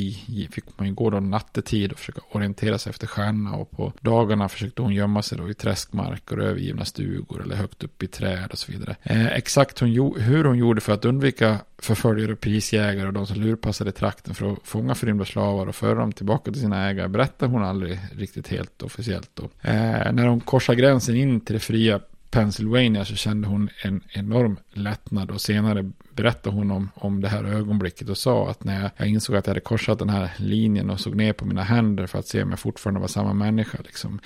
fick 0.51 0.65
man 0.79 0.89
ju 0.89 0.95
gå 0.95 1.11
då 1.11 1.21
nattetid 1.21 1.93
och 1.93 1.99
försöka 1.99 2.21
orientera 2.31 2.79
sig 2.79 2.91
efter 2.91 3.07
stjärnorna 3.07 3.57
och 3.57 3.71
på 3.71 3.93
dagarna 4.01 4.49
försökte 4.49 4.83
hon 4.83 4.95
gömma 4.95 5.23
sig 5.23 5.39
då 5.39 5.51
i 5.51 5.55
träskmarker 5.55 6.39
och 6.39 6.45
övergivna 6.45 6.85
stugor 6.85 7.43
eller 7.43 7.57
högt 7.57 7.85
upp 7.85 8.03
i 8.03 8.07
träd 8.07 8.49
och 8.53 8.59
så 8.59 8.73
vidare. 8.73 8.97
Eh, 9.03 9.27
exakt 9.27 9.79
hon, 9.79 9.91
hur 10.19 10.45
hon 10.45 10.59
gjorde 10.59 10.81
för 10.81 10.93
att 10.93 11.05
undvika 11.05 11.59
förföljare 11.79 12.33
och 12.33 12.41
prisjägare 12.41 13.07
och 13.07 13.13
de 13.13 13.27
som 13.27 13.41
lurpassade 13.41 13.93
trakten 13.93 14.35
för 14.35 14.53
att 14.53 14.59
fånga 14.65 14.95
förrymda 14.95 15.25
slavar 15.25 15.67
och 15.67 15.75
föra 15.75 15.95
dem 15.95 16.13
tillbaka 16.13 16.53
till 16.53 16.61
sina 16.61 16.91
ägare 16.91 17.09
berättar 17.09 17.47
hon 17.47 17.65
aldrig 17.65 17.99
riktigt 18.13 18.49
helt 18.49 18.83
officiellt 18.83 19.31
då. 19.35 19.45
Eh, 19.45 20.13
när 20.13 20.27
hon 20.27 20.41
korsar 20.41 20.75
gränsen 20.75 21.17
in 21.17 21.41
till 21.41 21.55
det 21.55 21.61
fria 21.61 22.01
Pennsylvania 22.31 23.05
så 23.05 23.17
kände 23.17 23.49
hon 23.49 23.69
en 23.83 24.03
enorm 24.09 24.57
lättnad 24.73 25.31
och 25.31 25.41
senare 25.41 25.93
berättade 26.17 26.57
hon 26.57 26.71
om, 26.71 26.91
om 26.95 27.21
det 27.21 27.29
här 27.29 27.45
ögonblicket 27.45 28.09
och 28.09 28.19
sa 28.19 28.51
att 28.51 28.65
när 28.65 28.91
jag 28.97 29.09
insåg 29.09 29.37
att 29.37 29.47
jag 29.47 29.51
hade 29.51 29.61
korsat 29.61 29.99
den 29.99 30.09
här 30.09 30.31
linjen 30.37 30.91
och 30.91 31.01
såg 31.01 31.15
ner 31.15 31.33
på 31.33 31.45
mina 31.45 31.62
händer 31.62 32.07
för 32.07 32.19
att 32.19 32.27
se 32.27 32.43
om 32.43 32.51
jag 32.51 32.59
fortfarande 32.59 33.01
var 33.01 33.09
samma 33.09 33.33
människa. 33.33 33.79
Liksom. 33.85 34.21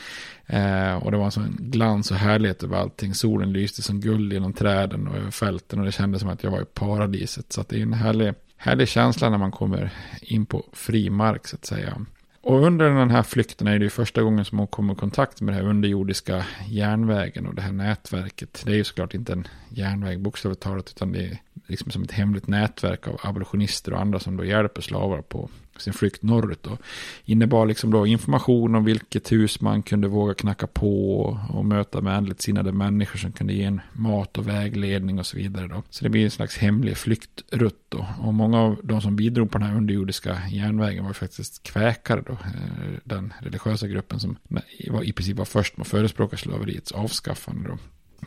Eh, 0.46 0.94
och 0.94 1.10
det 1.10 1.16
var 1.16 1.24
en 1.24 1.30
sån 1.30 1.56
glans 1.60 2.10
och 2.10 2.16
härlighet 2.16 2.62
över 2.62 2.76
allting. 2.76 3.14
Solen 3.14 3.52
lyste 3.52 3.82
som 3.82 4.00
guld 4.00 4.32
genom 4.32 4.52
träden 4.52 5.08
och 5.08 5.16
över 5.16 5.30
fälten 5.30 5.78
och 5.78 5.84
det 5.84 5.92
kändes 5.92 6.20
som 6.20 6.30
att 6.30 6.44
jag 6.44 6.50
var 6.50 6.62
i 6.62 6.64
paradiset. 6.74 7.52
Så 7.52 7.64
det 7.68 7.76
är 7.76 7.82
en 7.82 7.92
härlig, 7.92 8.34
härlig 8.56 8.88
känsla 8.88 9.30
när 9.30 9.38
man 9.38 9.50
kommer 9.50 9.92
in 10.20 10.46
på 10.46 10.64
fri 10.72 11.10
mark 11.10 11.46
så 11.46 11.56
att 11.56 11.64
säga. 11.64 12.06
Och 12.42 12.62
under 12.66 12.90
den 12.90 13.10
här 13.10 13.22
flykten 13.22 13.66
är 13.66 13.78
det 13.78 13.84
ju 13.84 13.90
första 13.90 14.22
gången 14.22 14.44
som 14.44 14.58
hon 14.58 14.66
kommer 14.66 14.92
i 14.92 14.96
kontakt 14.96 15.40
med 15.40 15.54
det 15.54 15.58
här 15.58 15.68
underjordiska 15.68 16.46
järnvägen 16.66 17.46
och 17.46 17.54
det 17.54 17.62
här 17.62 17.72
nätverket. 17.72 18.62
Det 18.66 18.72
är 18.72 18.76
ju 18.76 18.84
såklart 18.84 19.14
inte 19.14 19.32
en 19.32 19.48
järnväg 19.68 20.20
bokstavligt 20.20 20.62
talat 20.62 20.92
utan 20.96 21.12
det 21.12 21.24
är 21.24 21.38
liksom 21.66 21.90
som 21.90 22.02
ett 22.02 22.12
hemligt 22.12 22.46
nätverk 22.46 23.08
av 23.08 23.20
abolitionister 23.22 23.92
och 23.92 24.00
andra 24.00 24.18
som 24.18 24.36
då 24.36 24.44
hjälper 24.44 24.80
slavar 24.80 25.22
på 25.22 25.50
sin 25.80 25.92
flykt 25.92 26.22
norrut. 26.22 26.66
Och 26.66 26.78
innebar 27.24 27.66
liksom 27.66 27.90
då 27.90 28.06
information 28.06 28.74
om 28.74 28.84
vilket 28.84 29.32
hus 29.32 29.60
man 29.60 29.82
kunde 29.82 30.08
våga 30.08 30.34
knacka 30.34 30.66
på 30.66 31.20
och 31.48 31.64
möta 31.64 32.00
vänligt 32.00 32.40
sinnade 32.40 32.72
människor 32.72 33.18
som 33.18 33.32
kunde 33.32 33.52
ge 33.52 33.64
en 33.64 33.80
mat 33.92 34.38
och 34.38 34.48
vägledning 34.48 35.18
och 35.18 35.26
så 35.26 35.36
vidare. 35.36 35.68
Då. 35.68 35.82
Så 35.90 36.04
det 36.04 36.10
blir 36.10 36.24
en 36.24 36.30
slags 36.30 36.58
hemlig 36.58 36.96
flyktrutt 36.96 37.84
då. 37.88 38.06
Och 38.20 38.34
många 38.34 38.60
av 38.60 38.80
de 38.82 39.00
som 39.00 39.16
bidrog 39.16 39.50
på 39.50 39.58
den 39.58 39.68
här 39.68 39.76
underjordiska 39.76 40.38
järnvägen 40.50 41.04
var 41.04 41.12
faktiskt 41.12 41.62
kväkare 41.62 42.22
då. 42.26 42.32
Eh, 42.32 42.98
den 43.04 43.32
religiösa 43.40 43.86
gruppen 43.86 44.20
som 44.20 44.36
i 45.02 45.12
princip 45.12 45.36
var 45.36 45.44
först 45.44 45.76
med 45.76 45.82
att 45.82 45.88
förespråka 45.88 46.36
slaveriets 46.36 46.92
avskaffande 46.92 47.68
då. 47.68 47.78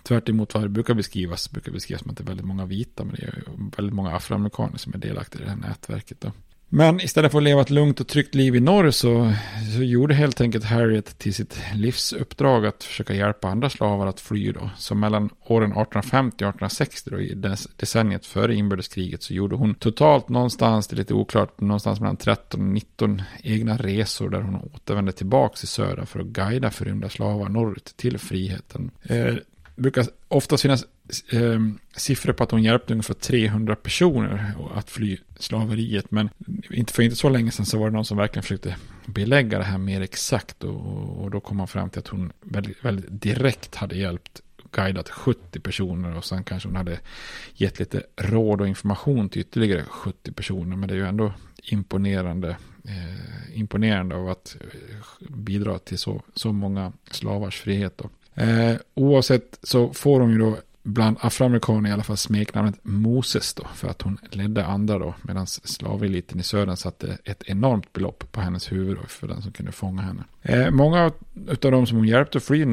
Tvärt 0.04 0.30
emot 0.30 0.54
vad 0.54 0.64
det 0.64 0.70
brukar 0.70 0.94
beskrivas, 0.94 1.52
brukar 1.52 1.72
beskrivas 1.72 2.02
som 2.02 2.12
att 2.12 2.18
det 2.18 2.24
är 2.24 2.28
väldigt 2.28 2.46
många 2.46 2.66
vita, 2.66 3.04
men 3.04 3.16
det 3.16 3.24
är 3.24 3.44
väldigt 3.78 3.96
många 3.96 4.16
afroamerikaner 4.16 4.78
som 4.78 4.94
är 4.94 4.98
delaktiga 4.98 5.42
i 5.42 5.46
det 5.46 5.52
här 5.52 5.58
nätverket. 5.58 6.22
Då. 6.22 6.32
Men 6.76 7.02
istället 7.02 7.32
för 7.32 7.38
att 7.38 7.44
leva 7.44 7.62
ett 7.62 7.70
lugnt 7.70 8.00
och 8.00 8.08
tryggt 8.08 8.36
liv 8.36 8.56
i 8.56 8.60
norr 8.60 8.92
så, 8.92 9.34
så 9.76 9.84
gjorde 9.84 10.14
helt 10.14 10.42
enkelt 10.42 10.64
Harriet 10.64 11.18
till 11.18 11.34
sitt 11.34 11.60
livsuppdrag 11.74 12.66
att 12.66 12.84
försöka 12.84 13.14
hjälpa 13.14 13.48
andra 13.48 13.70
slavar 13.70 14.08
att 14.08 14.20
fly 14.20 14.52
då. 14.52 14.70
Så 14.78 14.96
mellan 14.96 15.30
åren 15.46 15.72
1850 15.72 16.36
och 16.36 16.50
1860 16.50 17.10
då, 17.10 17.22
i 17.22 17.58
decenniet 17.78 18.26
före 18.26 18.56
inbördeskriget 18.56 19.24
så 19.24 19.34
gjorde 19.34 19.56
hon 19.56 19.76
totalt 19.76 20.30
någonstans, 20.30 20.88
det 20.88 20.94
är 20.94 20.98
lite 20.98 21.14
oklart, 21.14 21.62
någonstans 21.62 22.00
mellan 22.00 22.18
13 22.18 22.62
och 22.62 22.68
19 22.68 23.22
egna 23.44 23.78
resor 23.78 24.30
där 24.30 24.42
hon 24.42 24.56
återvände 24.56 25.12
tillbaka 25.12 25.56
till 25.56 25.68
söder 25.68 26.06
för 26.06 26.20
att 26.20 26.26
guida 26.26 26.72
förrymda 26.72 27.10
slavar 27.10 27.50
norrut 27.50 27.94
till 27.98 28.18
friheten. 28.18 28.92
Eh, 29.04 29.34
brukar 29.76 30.06
oftast 30.28 30.62
finnas 30.62 30.86
eh, 31.32 31.60
siffror 31.96 32.34
på 32.34 32.44
att 32.44 32.52
hon 32.52 32.64
hjälpte 32.64 32.94
ungefär 32.94 33.14
300 33.14 33.76
personer 33.76 34.54
att 34.74 34.90
fly 34.90 35.18
slaveriet. 35.40 36.12
Men 36.12 36.30
inte 36.70 36.94
för 36.94 37.04
inte 37.04 37.16
så 37.16 37.30
länge 37.30 37.52
sedan 37.52 37.66
så 37.66 37.80
var 37.80 37.90
det 37.90 37.96
någon 37.96 38.06
som 38.06 38.18
verkligen 38.18 38.44
försökte 38.44 38.76
belägga 39.06 39.58
det 39.58 39.64
här 39.64 39.78
mer 39.78 40.02
exakt. 40.02 40.64
Och, 40.64 41.24
och 41.24 41.32
då 41.32 41.40
kom 41.40 41.58
man 41.58 41.68
fram 41.68 41.90
till 41.90 42.00
att 42.00 42.08
hon 42.08 42.32
väldigt, 42.42 42.86
väldigt 42.86 43.22
direkt 43.22 43.76
hade 43.76 43.96
hjälpt 43.96 44.42
guidat 44.72 45.10
70 45.10 45.60
personer 45.60 46.18
och 46.18 46.26
sen 46.26 46.44
kanske 46.44 46.70
hon 46.70 46.76
hade 46.76 47.00
gett 47.54 47.80
lite 47.80 48.04
råd 48.16 48.62
och 48.62 48.68
information 48.68 49.30
till 49.30 49.42
ytterligare 49.42 49.84
70 49.84 50.32
personer. 50.32 50.76
Men 50.76 50.88
det 50.90 50.94
är 50.94 50.98
ju 50.98 51.08
ändå 51.08 51.34
imponerande, 51.64 52.58
eh, 52.84 53.60
imponerande 53.60 54.16
av 54.16 54.30
att 54.30 54.58
eh, 54.62 55.28
bidra 55.30 55.80
till 55.80 55.98
så, 55.98 56.22
så 56.34 56.54
många 56.54 56.92
slavars 57.12 57.62
frihet. 57.62 57.98
Då. 57.98 58.10
Eh, 58.42 58.76
oavsett 58.94 59.60
så 59.64 59.94
får 59.94 60.20
hon 60.20 60.32
ju 60.32 60.38
då 60.38 60.58
bland 60.84 61.18
afroamerikaner 61.20 61.90
i 61.90 61.94
alla 61.94 62.04
fall 62.04 62.18
smeknamnet 62.18 62.76
Moses 62.82 63.54
då, 63.54 63.68
för 63.76 63.88
att 63.88 64.02
hon 64.02 64.18
ledde 64.32 64.66
andra 64.66 65.00
då, 65.00 65.16
medan 65.22 65.48
slaveliten 65.48 66.40
i 66.40 66.44
södern 66.44 66.78
satte 66.78 67.18
ett 67.24 67.44
enormt 67.46 67.94
belopp 67.94 68.32
på 68.32 68.42
hennes 68.42 68.72
huvud 68.72 68.98
då, 68.98 69.08
för 69.08 69.28
den 69.28 69.42
som 69.42 69.52
kunde 69.52 69.72
fånga 69.72 70.02
henne. 70.02 70.24
Eh, 70.42 70.72
många 70.72 71.04
av 71.04 71.12
de 71.60 71.88
som 71.88 71.98
hon 71.98 72.08
hjälpte 72.08 72.38
att 72.38 72.44
fly, 72.44 72.66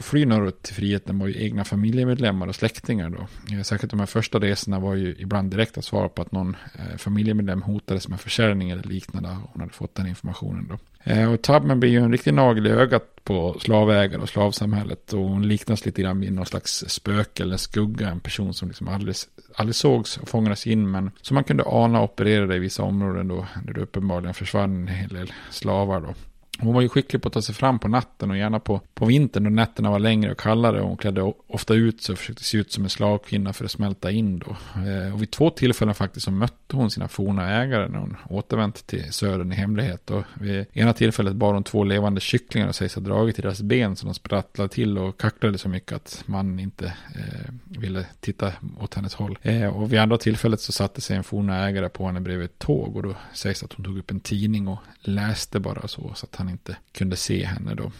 fly 0.00 0.26
norrut 0.26 0.62
till 0.62 0.74
friheten 0.74 1.18
var 1.18 1.26
ju 1.26 1.44
egna 1.44 1.64
familjemedlemmar 1.64 2.46
och 2.46 2.54
släktingar 2.54 3.10
då. 3.10 3.26
Eh, 3.56 3.62
särskilt 3.62 3.90
de 3.90 4.00
här 4.00 4.06
första 4.06 4.38
resorna 4.38 4.78
var 4.80 4.94
ju 4.94 5.14
ibland 5.18 5.50
direkt 5.50 5.78
att 5.78 5.84
svara 5.84 6.08
på 6.08 6.22
att 6.22 6.32
någon 6.32 6.56
eh, 6.74 6.96
familjemedlem 6.96 7.62
hotades 7.62 8.08
med 8.08 8.20
försäljning 8.20 8.70
eller 8.70 8.82
liknande. 8.82 9.28
Hon 9.28 9.60
hade 9.60 9.72
fått 9.72 9.94
den 9.94 10.06
informationen 10.06 10.66
då. 10.68 10.78
Eh, 11.08 11.32
och 11.32 11.42
Tubman 11.42 11.80
blir 11.80 11.90
ju 11.90 11.98
en 11.98 12.12
riktig 12.12 12.34
nagel 12.34 12.66
i 12.66 12.70
ögat 12.70 13.24
på 13.24 13.56
slavägare 13.60 14.22
och 14.22 14.28
slavsamhället. 14.28 15.12
Och 15.12 15.20
hon 15.20 15.48
liknas 15.48 15.86
lite 15.86 16.02
grann 16.02 16.20
vid 16.20 16.32
någon 16.32 16.46
slags 16.46 16.84
spöke 16.88 17.42
eller 17.42 17.56
skugga. 17.56 18.08
En 18.08 18.20
person 18.20 18.54
som 18.54 18.68
liksom 18.68 18.88
aldrig, 18.88 19.16
aldrig 19.54 19.74
sågs 19.74 20.16
och 20.16 20.28
fångades 20.28 20.66
in. 20.66 20.90
Men 20.90 21.10
som 21.22 21.34
man 21.34 21.44
kunde 21.44 21.64
ana 21.66 22.02
opererade 22.02 22.56
i 22.56 22.58
vissa 22.58 22.82
områden 22.82 23.28
då. 23.28 23.46
Där 23.64 23.72
det 23.72 23.80
uppenbarligen 23.80 24.34
försvann 24.34 24.76
en 24.76 24.88
hel 24.88 25.08
del 25.08 25.32
slavar 25.50 26.00
då. 26.00 26.14
Hon 26.60 26.74
var 26.74 26.80
ju 26.80 26.88
skicklig 26.88 27.22
på 27.22 27.28
att 27.28 27.34
ta 27.34 27.42
sig 27.42 27.54
fram 27.54 27.78
på 27.78 27.88
natten 27.88 28.30
och 28.30 28.36
gärna 28.36 28.60
på, 28.60 28.80
på 28.94 29.04
vintern 29.04 29.44
då 29.44 29.50
nätterna 29.50 29.90
var 29.90 29.98
längre 29.98 30.30
och 30.32 30.38
kallare. 30.38 30.80
Och 30.80 30.88
hon 30.88 30.96
klädde 30.96 31.32
ofta 31.46 31.74
ut 31.74 32.02
sig 32.02 32.12
och 32.12 32.18
försökte 32.18 32.44
se 32.44 32.58
ut 32.58 32.72
som 32.72 32.84
en 32.84 32.90
slagkvinna 32.90 33.52
för 33.52 33.64
att 33.64 33.70
smälta 33.70 34.10
in 34.10 34.38
då. 34.38 34.56
Eh, 34.86 35.14
och 35.14 35.22
vid 35.22 35.30
två 35.30 35.50
tillfällen 35.50 35.94
faktiskt 35.94 36.24
så 36.24 36.30
mötte 36.30 36.76
hon 36.76 36.90
sina 36.90 37.08
forna 37.08 37.50
ägare 37.50 37.88
när 37.88 37.98
hon 37.98 38.16
återvänt 38.28 38.86
till 38.86 39.12
södern 39.12 39.52
i 39.52 39.54
hemlighet. 39.54 40.10
Och 40.10 40.24
vid 40.34 40.66
ena 40.72 40.92
tillfället 40.92 41.34
bar 41.36 41.54
hon 41.54 41.64
två 41.64 41.84
levande 41.84 42.20
kycklingar 42.20 42.68
och 42.68 42.74
sägs 42.74 42.94
ha 42.94 43.02
dragit 43.02 43.38
i 43.38 43.42
deras 43.42 43.62
ben 43.62 43.96
så 43.96 44.06
de 44.06 44.14
sprattlade 44.14 44.68
till 44.68 44.98
och 44.98 45.20
kacklade 45.20 45.58
så 45.58 45.68
mycket 45.68 45.92
att 45.92 46.22
man 46.26 46.58
inte 46.58 46.86
eh, 47.14 47.52
ville 47.64 48.06
titta 48.20 48.52
åt 48.80 48.94
hennes 48.94 49.14
håll. 49.14 49.38
Eh, 49.42 49.66
och 49.66 49.92
vid 49.92 50.00
andra 50.00 50.18
tillfället 50.18 50.60
så 50.60 50.72
satte 50.72 51.00
sig 51.00 51.16
en 51.16 51.24
forna 51.24 51.68
ägare 51.68 51.88
på 51.88 52.06
henne 52.06 52.20
bredvid 52.20 52.44
ett 52.44 52.58
tåg 52.58 52.96
och 52.96 53.02
då 53.02 53.14
sägs 53.34 53.62
att 53.62 53.72
hon 53.72 53.84
tog 53.84 53.98
upp 53.98 54.10
en 54.10 54.20
tidning 54.20 54.68
och 54.68 54.78
läste 55.00 55.60
bara 55.60 55.88
så, 55.88 56.12
så 56.14 56.26
att 56.26 56.36
han 56.36 56.47
inte 56.50 56.76
kunde 56.92 57.16
se 57.16 57.44
henne 57.44 57.74
då. 57.74 57.92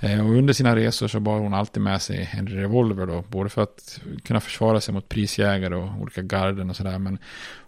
Eh, 0.00 0.26
och 0.26 0.34
under 0.34 0.52
sina 0.52 0.76
resor 0.76 1.08
så 1.08 1.20
bar 1.20 1.38
hon 1.38 1.54
alltid 1.54 1.82
med 1.82 2.02
sig 2.02 2.30
en 2.32 2.46
revolver 2.46 3.06
då, 3.06 3.24
både 3.28 3.50
för 3.50 3.62
att 3.62 4.00
kunna 4.24 4.40
försvara 4.40 4.80
sig 4.80 4.94
mot 4.94 5.08
prisjägare 5.08 5.74
och 5.74 6.00
olika 6.00 6.22
garden 6.22 6.70
och 6.70 6.76
sådär, 6.76 6.98
men 6.98 7.18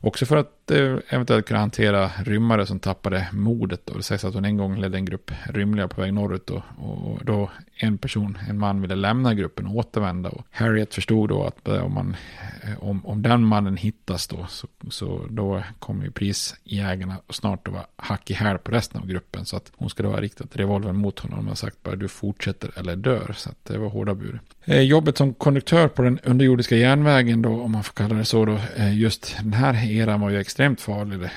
också 0.01 0.27
för 0.27 0.37
att 0.37 0.60
Eh, 0.71 0.99
eventuellt 1.09 1.47
kunna 1.47 1.61
hantera 1.61 2.11
rymmare 2.25 2.67
som 2.67 2.81
tappade 2.81 3.29
modet. 3.33 3.81
Då. 3.85 3.95
Det 3.95 4.03
sägs 4.03 4.25
att 4.25 4.35
hon 4.35 4.45
en 4.45 4.57
gång 4.57 4.81
ledde 4.81 4.99
en 4.99 5.05
grupp 5.05 5.31
rymliga 5.45 5.89
på 5.89 6.01
väg 6.01 6.15
norrut 6.15 6.51
och, 6.51 6.63
och 6.79 7.25
då 7.25 7.51
en 7.77 7.99
person, 7.99 8.39
en 8.49 8.59
man 8.59 8.81
ville 8.81 8.95
lämna 8.95 9.35
gruppen 9.35 9.67
och 9.67 9.77
återvända. 9.77 10.29
Och 10.29 10.47
Harriet 10.51 10.95
förstod 10.95 11.29
då 11.29 11.45
att 11.45 11.69
eh, 11.69 11.85
om, 11.85 11.95
man, 11.95 12.17
eh, 12.63 12.83
om, 12.83 13.07
om 13.07 13.23
den 13.23 13.45
mannen 13.45 13.77
hittas 13.77 14.29
då, 14.29 14.47
så, 14.49 14.67
så 14.91 15.27
då 15.31 15.63
kommer 15.79 16.05
ju 16.05 16.11
prisjägarna 16.11 17.17
snart 17.29 17.69
att 17.69 17.75
vara 17.75 17.87
hack 17.97 18.31
i 18.31 18.35
häl 18.35 18.59
på 18.59 18.71
resten 18.71 19.01
av 19.01 19.07
gruppen. 19.07 19.45
Så 19.47 19.57
att 19.57 19.73
hon 19.77 19.91
skulle 19.91 20.09
ha 20.09 20.21
riktat 20.21 20.57
revolvern 20.57 20.97
mot 20.97 21.19
honom 21.19 21.49
och 21.49 21.59
sagt 21.59 21.83
bara 21.83 21.97
du 21.97 22.09
fortsätter 22.09 22.71
eller 22.77 22.97
dör. 22.97 23.35
Så 23.37 23.51
att 23.51 23.65
det 23.65 23.79
var 23.79 23.89
hårda 23.89 24.15
bur. 24.15 24.41
Eh, 24.65 24.81
jobbet 24.81 25.19
som 25.19 25.35
konduktör 25.35 25.89
på 25.89 26.03
den 26.03 26.19
underjordiska 26.19 26.77
järnvägen 26.77 27.43
då, 27.43 27.61
om 27.61 27.73
man 27.73 27.85
får 27.85 27.93
kalla 27.93 28.15
det 28.15 28.25
så 28.25 28.45
då, 28.45 28.59
eh, 28.77 28.99
just 28.99 29.37
den 29.43 29.53
här 29.53 29.91
eran 29.91 30.21
var 30.21 30.31
ju 30.31 30.41
extremt 30.41 30.81
farlig. 30.81 31.23
Eh, 31.23 31.29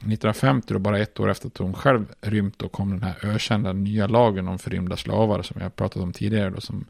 1950 0.00 0.72
då, 0.72 0.78
bara 0.78 0.98
ett 0.98 1.20
år 1.20 1.30
efter 1.30 1.46
att 1.46 1.58
hon 1.58 1.74
själv 1.74 2.06
rymt, 2.20 2.58
då 2.58 2.68
kom 2.68 2.90
den 2.90 3.02
här 3.02 3.14
ökända 3.22 3.72
nya 3.72 4.06
lagen 4.06 4.48
om 4.48 4.58
förrymda 4.58 4.96
slavar 4.96 5.42
som 5.42 5.60
jag 5.60 5.76
pratat 5.76 6.02
om 6.02 6.12
tidigare 6.12 6.50
då, 6.50 6.60
som 6.60 6.84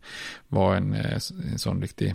var 0.48 0.76
en, 0.76 0.94
en 0.94 1.58
sån 1.58 1.82
riktig 1.82 2.14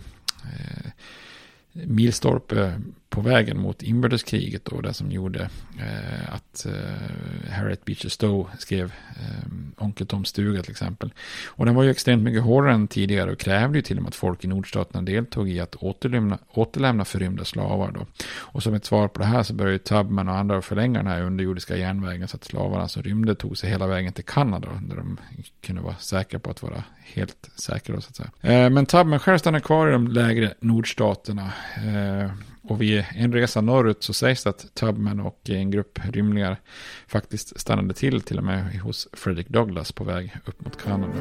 milstolpe 1.72 2.80
på 3.12 3.20
vägen 3.20 3.60
mot 3.60 3.82
inbördeskriget 3.82 4.68
och 4.68 4.82
det 4.82 4.92
som 4.92 5.10
gjorde 5.10 5.40
eh, 5.78 6.34
att 6.34 6.66
eh, 6.66 7.52
Harriet 7.52 7.84
Beecher 7.84 8.08
Stowe 8.08 8.50
skrev 8.58 8.92
eh, 9.10 9.84
Onkel 9.84 10.06
Toms 10.06 10.28
stuga 10.28 10.62
till 10.62 10.70
exempel. 10.70 11.12
Och 11.46 11.66
den 11.66 11.74
var 11.74 11.82
ju 11.82 11.90
extremt 11.90 12.22
mycket 12.22 12.42
hårdare 12.42 12.74
än 12.74 12.88
tidigare 12.88 13.32
och 13.32 13.38
krävde 13.38 13.78
ju 13.78 13.82
till 13.82 13.96
och 13.96 14.02
med 14.02 14.08
att 14.08 14.14
folk 14.14 14.44
i 14.44 14.48
nordstaterna 14.48 15.02
deltog 15.02 15.50
i 15.50 15.60
att 15.60 15.76
återlämna, 15.76 16.38
återlämna 16.48 17.04
förrymda 17.04 17.44
slavar 17.44 17.92
då. 17.92 18.06
Och 18.26 18.62
som 18.62 18.74
ett 18.74 18.84
svar 18.84 19.08
på 19.08 19.18
det 19.18 19.26
här 19.26 19.42
så 19.42 19.54
började 19.54 19.78
Tubman 19.78 20.28
och 20.28 20.36
andra 20.36 20.62
förlänga 20.62 20.98
den 20.98 21.12
här 21.12 21.22
underjordiska 21.22 21.76
järnvägen 21.76 22.28
så 22.28 22.36
att 22.36 22.44
slavarna 22.44 22.88
som 22.88 23.02
rymde 23.02 23.34
tog 23.34 23.58
sig 23.58 23.70
hela 23.70 23.86
vägen 23.86 24.12
till 24.12 24.24
Kanada 24.24 24.68
där 24.82 24.96
de 24.96 25.18
kunde 25.60 25.82
vara 25.82 25.96
säkra 25.96 26.38
på 26.38 26.50
att 26.50 26.62
vara 26.62 26.84
helt 27.14 27.50
säkra 27.56 27.94
då, 27.94 28.00
så 28.00 28.08
att 28.08 28.16
säga. 28.16 28.64
Eh, 28.64 28.70
men 28.70 28.86
Tubman 28.86 29.18
själv 29.18 29.38
stannade 29.38 29.64
kvar 29.64 29.88
i 29.88 29.92
de 29.92 30.08
lägre 30.08 30.54
nordstaterna 30.60 31.52
eh, 31.76 32.30
och 32.62 32.82
vid 32.82 33.04
en 33.14 33.32
resa 33.32 33.60
norrut 33.60 34.02
så 34.02 34.12
sägs 34.12 34.44
det 34.44 34.50
att 34.50 34.74
Tubman 34.74 35.20
och 35.20 35.50
en 35.50 35.70
grupp 35.70 35.98
rymlingar 36.04 36.60
faktiskt 37.06 37.60
stannade 37.60 37.94
till 37.94 38.20
till 38.20 38.38
och 38.38 38.44
med 38.44 38.80
hos 38.80 39.08
Frederick 39.12 39.48
Douglass 39.48 39.92
på 39.92 40.04
väg 40.04 40.36
upp 40.44 40.64
mot 40.64 40.82
Kanada. 40.82 41.12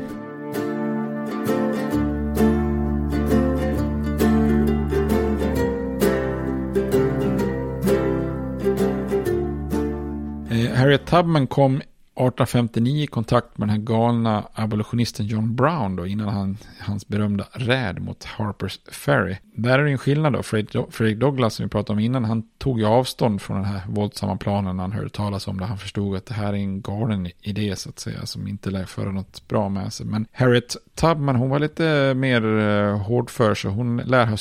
Eh, 10.50 10.72
Harriet 10.78 11.06
Tubman 11.06 11.48
kom 11.48 11.82
1859 12.28 13.08
kontakt 13.08 13.58
med 13.58 13.68
den 13.68 13.76
här 13.76 13.84
galna 13.84 14.48
abolitionisten 14.54 15.26
John 15.26 15.56
Brown 15.56 15.96
då, 15.96 16.08
innan 16.08 16.30
han, 16.30 16.58
hans 16.80 17.08
berömda 17.08 17.48
räd 17.52 18.02
mot 18.02 18.24
Harpers 18.24 18.80
Ferry. 18.92 19.36
Där 19.56 19.80
är 19.80 19.84
det 19.84 19.92
en 19.92 19.98
skillnad 19.98 20.34
då. 20.34 20.44
Fredrik 20.44 21.18
Douglass 21.18 21.56
som 21.56 21.66
vi 21.66 21.70
pratade 21.70 21.94
om 21.94 22.00
innan, 22.00 22.26
han 22.26 22.44
tog 22.58 22.80
ju 22.80 22.86
avstånd 22.86 23.42
från 23.42 23.58
den 23.58 23.66
här 23.66 23.82
våldsamma 23.88 24.38
planen 24.38 24.76
när 24.78 24.84
han 24.84 24.92
hörde 24.92 25.10
talas 25.10 25.48
om 25.48 25.58
det. 25.58 25.66
Han 25.66 25.78
förstod 25.78 26.16
att 26.16 26.26
det 26.26 26.34
här 26.34 26.54
är 26.54 26.58
en 26.58 26.82
galen 26.82 27.32
idé 27.42 27.76
så 27.76 27.90
att 27.90 28.00
säga, 28.00 28.26
som 28.26 28.48
inte 28.48 28.70
lär 28.70 28.86
föra 28.86 29.12
något 29.12 29.48
bra 29.48 29.70
med 29.70 29.94
sig. 29.94 30.06
Men 30.06 30.28
Harriet 30.32 30.78
Tubman, 30.96 31.36
hon 31.36 31.50
var 31.50 31.60
lite 31.60 32.14
mer 32.14 32.46
uh, 32.46 32.98
hård 32.98 33.30
för 33.30 33.56
sig. 33.56 33.72
Hon 33.72 33.98
lär 33.98 34.26
ha 34.26 34.38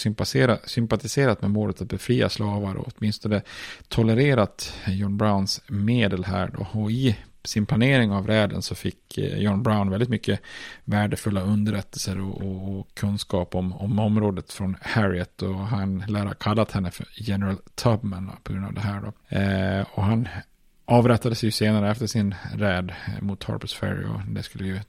sympatiserat 0.67 1.43
med 1.43 1.51
målet 1.51 1.83
att 1.83 1.89
befria 1.89 2.29
slavar 2.29 2.75
och 2.75 2.89
åtminstone 2.97 3.43
tolererat 3.89 4.73
John 4.87 5.17
Browns 5.17 5.63
medel 5.67 6.25
här 6.25 6.51
då. 6.59 6.81
Och 6.81 6.91
i 6.91 7.17
sin 7.45 7.67
planering 7.67 8.13
av 8.13 8.27
räden 8.27 8.63
så 8.63 8.75
fick 8.75 9.19
eh, 9.19 9.39
John 9.39 9.63
Brown 9.63 9.91
väldigt 9.91 10.09
mycket 10.09 10.41
värdefulla 10.85 11.41
underrättelser 11.41 12.21
och, 12.21 12.43
och, 12.43 12.79
och 12.79 12.95
kunskap 12.95 13.55
om, 13.55 13.73
om 13.73 13.99
området 13.99 14.53
från 14.53 14.77
Harriet 14.81 15.43
och 15.43 15.59
han 15.59 16.05
lär 16.09 16.27
ha 16.27 16.35
kallat 16.35 16.73
henne 16.73 16.91
för 16.91 17.07
General 17.15 17.57
Tubman 17.75 18.31
på 18.43 18.53
grund 18.53 18.67
av 18.67 18.73
det 18.73 18.81
här 18.81 19.01
då. 19.01 19.37
Eh, 19.37 19.87
och 19.95 20.05
han 20.05 20.29
avrättades 20.85 21.43
ju 21.43 21.51
senare 21.51 21.91
efter 21.91 22.07
sin 22.07 22.35
räd 22.55 22.93
mot 23.21 23.45
Harpers 23.45 23.75
Ferry 23.75 24.05
och 24.05 24.21
det 24.29 24.43
skulle 24.43 24.67
ju 24.67 24.81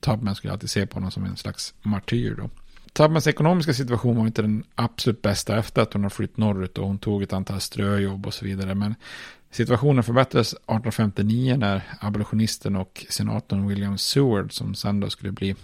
Tubman 0.00 0.34
skulle 0.34 0.52
alltid 0.52 0.70
se 0.70 0.86
på 0.86 0.94
honom 0.94 1.10
som 1.10 1.24
en 1.24 1.36
slags 1.36 1.74
martyr 1.82 2.34
då. 2.38 2.50
Tubmans 2.96 3.26
ekonomiska 3.26 3.74
situation 3.74 4.16
var 4.16 4.26
inte 4.26 4.42
den 4.42 4.64
absolut 4.74 5.22
bästa 5.22 5.58
efter 5.58 5.82
att 5.82 5.92
hon 5.92 6.02
har 6.02 6.10
flytt 6.10 6.36
norrut 6.36 6.78
och 6.78 6.86
hon 6.86 6.98
tog 6.98 7.22
ett 7.22 7.32
antal 7.32 7.60
ströjobb 7.60 8.26
och 8.26 8.34
så 8.34 8.44
vidare. 8.44 8.74
Men 8.74 8.94
Situationen 9.50 10.04
förbättrades 10.04 10.52
1859 10.52 11.56
när 11.56 11.82
abolitionisten 12.00 12.76
och 12.76 13.06
senatorn 13.08 13.66
William 13.66 13.98
Seward 13.98 14.52
som 14.52 14.74
sen 14.74 15.00
då 15.00 15.10
skulle 15.10 15.32
bli 15.32 15.54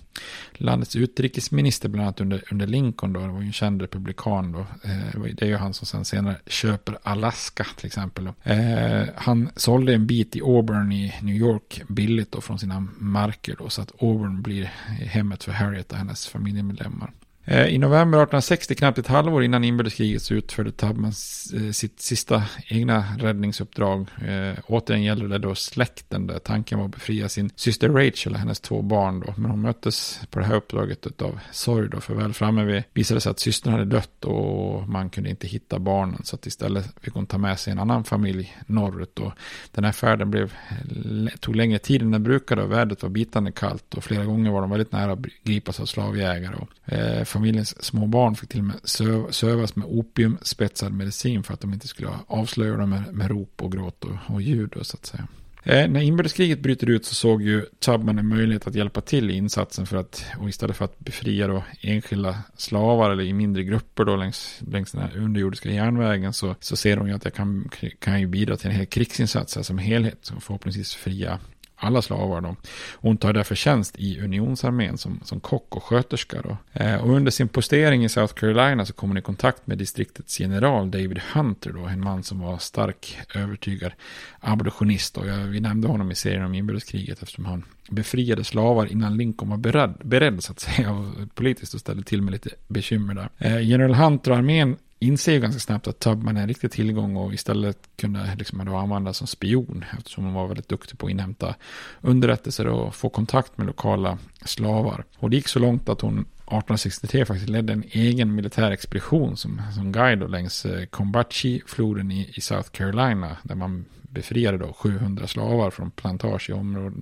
landets 0.53 0.97
utrikesminister 0.97 1.88
bland 1.88 2.03
annat 2.07 2.21
under, 2.21 2.45
under 2.51 2.66
Lincoln 2.66 3.12
då, 3.12 3.21
det 3.21 3.29
var 3.29 3.40
ju 3.40 3.47
en 3.47 3.53
känd 3.53 3.81
republikan 3.81 4.53
då. 4.53 4.59
Eh, 4.61 5.23
det 5.35 5.42
är 5.42 5.49
ju 5.49 5.57
han 5.57 5.75
som 5.75 5.87
sen 5.87 6.05
senare 6.05 6.37
köper 6.47 6.99
Alaska 7.03 7.66
till 7.77 7.87
exempel 7.87 8.25
då. 8.25 8.51
Eh, 8.51 9.09
han 9.16 9.51
sålde 9.57 9.95
en 9.95 10.07
bit 10.07 10.37
i 10.37 10.40
Auburn 10.40 10.92
i 10.92 11.14
New 11.23 11.37
York 11.37 11.83
billigt 11.88 12.33
då 12.33 12.40
från 12.40 12.59
sina 12.59 12.87
marker 12.99 13.57
då 13.59 13.68
så 13.68 13.83
att 13.83 14.03
Auburn 14.03 14.42
blir 14.42 14.64
hemmet 14.99 15.45
för 15.45 15.53
Harriet 15.53 15.92
och 15.92 15.99
hennes 15.99 16.29
familjemedlemmar. 16.29 17.11
Eh, 17.45 17.67
I 17.67 17.79
november 17.79 18.19
1860, 18.19 18.75
knappt 18.75 18.99
ett 18.99 19.07
halvår 19.07 19.45
innan 19.45 19.65
inbördeskriget, 19.65 20.23
så 20.23 20.35
utförde 20.35 20.73
Tubman 20.73 21.13
eh, 21.55 21.71
sitt 21.73 22.01
sista 22.01 22.43
egna 22.67 23.05
räddningsuppdrag. 23.19 24.09
Eh, 24.27 24.59
återigen 24.67 25.03
gällde 25.03 25.29
det 25.29 25.39
då 25.39 25.55
släkten 25.55 26.27
där 26.27 26.39
tanken 26.39 26.79
var 26.79 26.85
att 26.85 26.91
befria 26.91 27.29
sin 27.29 27.51
syster 27.57 27.89
Rachel 27.89 28.33
och 28.33 28.39
hennes 28.39 28.61
två 28.61 28.83
barn 28.83 29.21
då. 29.21 29.35
Men 29.37 29.51
hon 29.51 29.61
möttes 29.61 30.21
på 30.31 30.39
det 30.39 30.45
här 30.45 30.55
uppdraget 30.55 31.23
av 31.23 31.41
sorg 31.53 31.89
då, 31.89 32.01
för 32.01 32.15
väl 32.15 32.33
framme 32.33 32.65
vid 32.65 32.83
visade 32.95 33.21
sig 33.21 33.31
att 33.31 33.41
systern 33.41 33.73
hade 33.73 33.85
dött 33.85 34.25
och 34.25 34.89
man 34.89 35.11
kunde 35.11 35.31
inte 35.31 35.47
hitta 35.47 35.79
barnen. 35.79 36.21
Så 36.25 36.37
att 36.37 36.47
istället 36.47 36.87
fick 37.01 37.15
hon 37.15 37.27
ta 37.27 37.39
med 37.39 37.59
sig 37.59 37.73
en 37.73 37.79
annan 37.79 38.05
familj 38.05 38.57
norrut 38.67 39.19
och 39.19 39.33
den 39.73 39.85
här 39.85 39.93
färden 39.93 40.31
blev, 40.31 40.53
eh, 40.71 41.39
tog 41.41 41.57
längre 41.57 41.79
tid 41.79 42.03
än 42.03 42.11
den 42.11 42.23
brukade 42.23 42.63
och 42.63 42.73
vädret 42.73 43.03
var 43.03 43.11
bitande 43.11 43.53
kallt 43.53 43.95
och 43.95 44.05
flera 44.05 44.25
gånger 44.25 44.51
var 44.51 44.61
de 44.61 44.71
väldigt 44.71 44.93
nära 44.93 45.13
att 45.13 45.27
gripas 45.43 45.81
av 45.81 45.87
slavjägare. 45.87 46.55
Och, 46.57 46.93
eh, 46.93 47.25
familjens 47.33 47.85
små 47.85 48.07
barn 48.07 48.35
fick 48.35 48.49
till 48.49 48.61
och 48.61 48.66
med 48.66 48.77
söv, 48.85 49.31
sövas 49.31 49.77
med 49.77 49.87
opiumspetsad 49.88 50.92
medicin 50.92 51.42
för 51.42 51.55
att 51.55 51.61
de 51.61 51.73
inte 51.73 51.88
skulle 51.88 52.09
avslöja 52.27 52.77
dem 52.77 52.90
med, 52.90 53.03
med 53.12 53.31
rop 53.31 53.62
och 53.62 53.73
gråt 53.73 54.05
och, 54.05 54.35
och 54.35 54.42
ljud. 54.42 54.71
Då, 54.75 54.85
så 54.85 54.97
att 54.97 55.07
säga. 55.07 55.29
Eh, 55.64 55.88
när 55.88 56.01
inbördeskriget 56.01 56.61
bryter 56.61 56.90
ut 56.90 57.05
så 57.05 57.14
såg 57.14 57.42
ju 57.42 57.64
Tubman 57.79 58.18
en 58.18 58.29
möjlighet 58.29 58.66
att 58.66 58.75
hjälpa 58.75 59.01
till 59.01 59.31
i 59.31 59.35
insatsen 59.35 59.87
för 59.87 59.97
att, 59.97 60.25
och 60.38 60.49
istället 60.49 60.77
för 60.77 60.85
att 60.85 60.99
befria 60.99 61.47
då 61.47 61.64
enskilda 61.81 62.38
slavar 62.57 63.11
eller 63.11 63.25
i 63.25 63.33
mindre 63.33 63.62
grupper 63.62 64.05
då 64.05 64.16
längs, 64.16 64.61
längs 64.71 64.92
den 64.92 65.03
här 65.03 65.16
underjordiska 65.16 65.71
järnvägen 65.71 66.33
så, 66.33 66.55
så 66.61 66.77
ser 66.77 66.97
hon 66.97 67.09
ju 67.09 67.14
att 67.14 67.25
jag 67.25 67.35
kan, 67.35 67.71
kan 67.99 68.21
ju 68.21 68.27
bidra 68.27 68.57
till 68.57 68.71
en 68.71 68.77
hel 68.77 68.87
krigsinsats 68.87 69.59
som 69.62 69.79
helhet 69.79 70.18
som 70.23 70.40
förhoppningsvis 70.40 70.95
fria 70.95 71.38
alla 71.83 72.03
slavar. 72.03 72.40
Då. 72.40 72.57
Hon 72.94 73.17
tar 73.17 73.33
därför 73.33 73.54
tjänst 73.54 73.94
i 73.98 74.21
unionsarmén 74.21 74.98
som, 74.98 75.21
som 75.25 75.40
kock 75.40 75.77
och 75.77 75.83
sköterska. 75.83 76.42
Då. 76.42 76.57
Eh, 76.73 77.04
och 77.04 77.11
under 77.11 77.31
sin 77.31 77.48
postering 77.48 78.04
i 78.04 78.09
South 78.09 78.35
Carolina 78.35 78.87
så 78.87 78.92
kommer 78.92 79.11
hon 79.11 79.19
i 79.19 79.23
kontakt 79.23 79.67
med 79.67 79.79
distriktets 79.79 80.40
general 80.40 80.90
David 80.90 81.21
Hunter, 81.35 81.73
då, 81.73 81.81
en 81.81 82.00
man 82.00 82.23
som 82.23 82.40
var 82.40 82.59
stark 82.59 83.19
övertygad 83.35 83.92
abolitionist. 84.40 85.17
Och 85.17 85.27
jag, 85.27 85.37
vi 85.37 85.61
nämnde 85.61 85.88
honom 85.88 86.11
i 86.11 86.15
serien 86.15 86.44
om 86.44 86.54
inbördeskriget 86.54 87.23
eftersom 87.23 87.44
han 87.44 87.65
befriade 87.90 88.44
slavar 88.44 88.92
innan 88.92 89.17
Lincoln 89.17 89.50
var 89.50 89.57
beredd, 89.57 89.94
beredd 90.02 90.42
så 90.42 90.52
att 90.52 90.61
säga, 90.61 91.13
politiskt 91.35 91.75
och 91.75 91.81
ställde 91.81 92.02
till 92.02 92.23
med 92.23 92.33
lite 92.33 92.50
bekymmer 92.69 93.15
där. 93.15 93.29
Eh, 93.38 93.69
general 93.69 93.94
Hunter 93.94 94.31
och 94.31 94.37
armén 94.37 94.77
inser 95.03 95.33
ju 95.33 95.40
ganska 95.40 95.61
snabbt 95.61 95.87
att 95.87 95.98
Tubman 95.98 96.37
är 96.37 96.42
en 96.42 96.48
riktig 96.48 96.71
tillgång 96.71 97.17
och 97.17 97.35
istället 97.35 97.79
kunde 97.96 98.35
liksom 98.38 98.65
då 98.65 98.77
användas 98.77 99.17
som 99.17 99.27
spion 99.27 99.85
eftersom 99.98 100.25
hon 100.25 100.35
var 100.35 100.46
väldigt 100.46 100.69
duktig 100.69 100.98
på 100.98 101.07
att 101.07 101.11
inhämta 101.11 101.55
underrättelser 102.00 102.67
och 102.67 102.94
få 102.94 103.09
kontakt 103.09 103.59
med 103.59 103.67
lokala 103.67 104.19
slavar. 104.44 105.05
Och 105.19 105.31
det 105.31 105.37
gick 105.37 105.48
så 105.48 105.59
långt 105.59 105.88
att 105.88 106.00
hon 106.00 106.13
1863 106.13 107.25
faktiskt 107.25 107.48
ledde 107.48 107.73
en 107.73 107.85
egen 107.90 108.35
militär 108.35 108.71
expedition 108.71 109.37
som, 109.37 109.63
som 109.75 109.92
guide 109.92 110.31
längs 110.31 110.67
eh, 110.67 110.87
Combachi-floden 110.87 112.11
i, 112.11 112.31
i 112.35 112.40
South 112.40 112.71
Carolina 112.71 113.37
där 113.42 113.55
man 113.55 113.85
befriade 114.03 114.59
då 114.59 114.73
700 114.73 115.27
slavar 115.27 115.71
från 115.71 115.90
plantage 115.90 116.50
i 116.50 116.53
området. 116.53 116.98